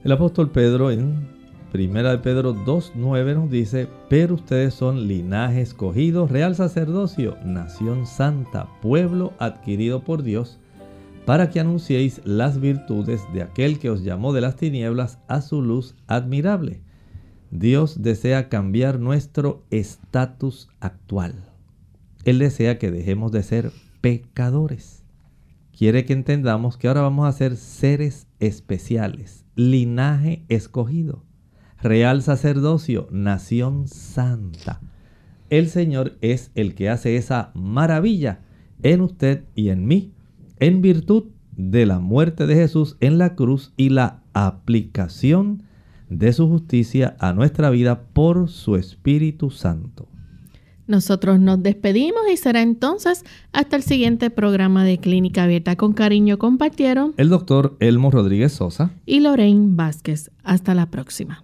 [0.03, 1.35] El apóstol Pedro en
[1.75, 8.69] Primera de Pedro 2.9 nos dice, pero ustedes son linaje escogido, real sacerdocio, nación santa,
[8.81, 10.61] pueblo adquirido por Dios,
[11.25, 15.63] para que anunciéis las virtudes de aquel que os llamó de las tinieblas a su
[15.63, 16.83] luz admirable.
[17.51, 21.51] Dios desea cambiar nuestro estatus actual.
[22.25, 25.05] Él desea que dejemos de ser pecadores.
[25.77, 31.25] Quiere que entendamos que ahora vamos a ser seres especiales, linaje escogido
[31.85, 34.81] real sacerdocio, nación santa.
[35.51, 38.41] El Señor es el que hace esa maravilla
[38.83, 40.14] en usted y en mí,
[40.65, 41.25] en virtud
[41.57, 45.63] de la muerte de Jesús en la cruz y la aplicación
[46.09, 50.09] de su justicia a nuestra vida por su Espíritu Santo.
[50.87, 55.77] Nosotros nos despedimos y será entonces hasta el siguiente programa de Clínica Abierta.
[55.77, 60.31] Con cariño compartieron el doctor Elmo Rodríguez Sosa y Lorraine Vázquez.
[60.45, 61.44] Hasta la próxima.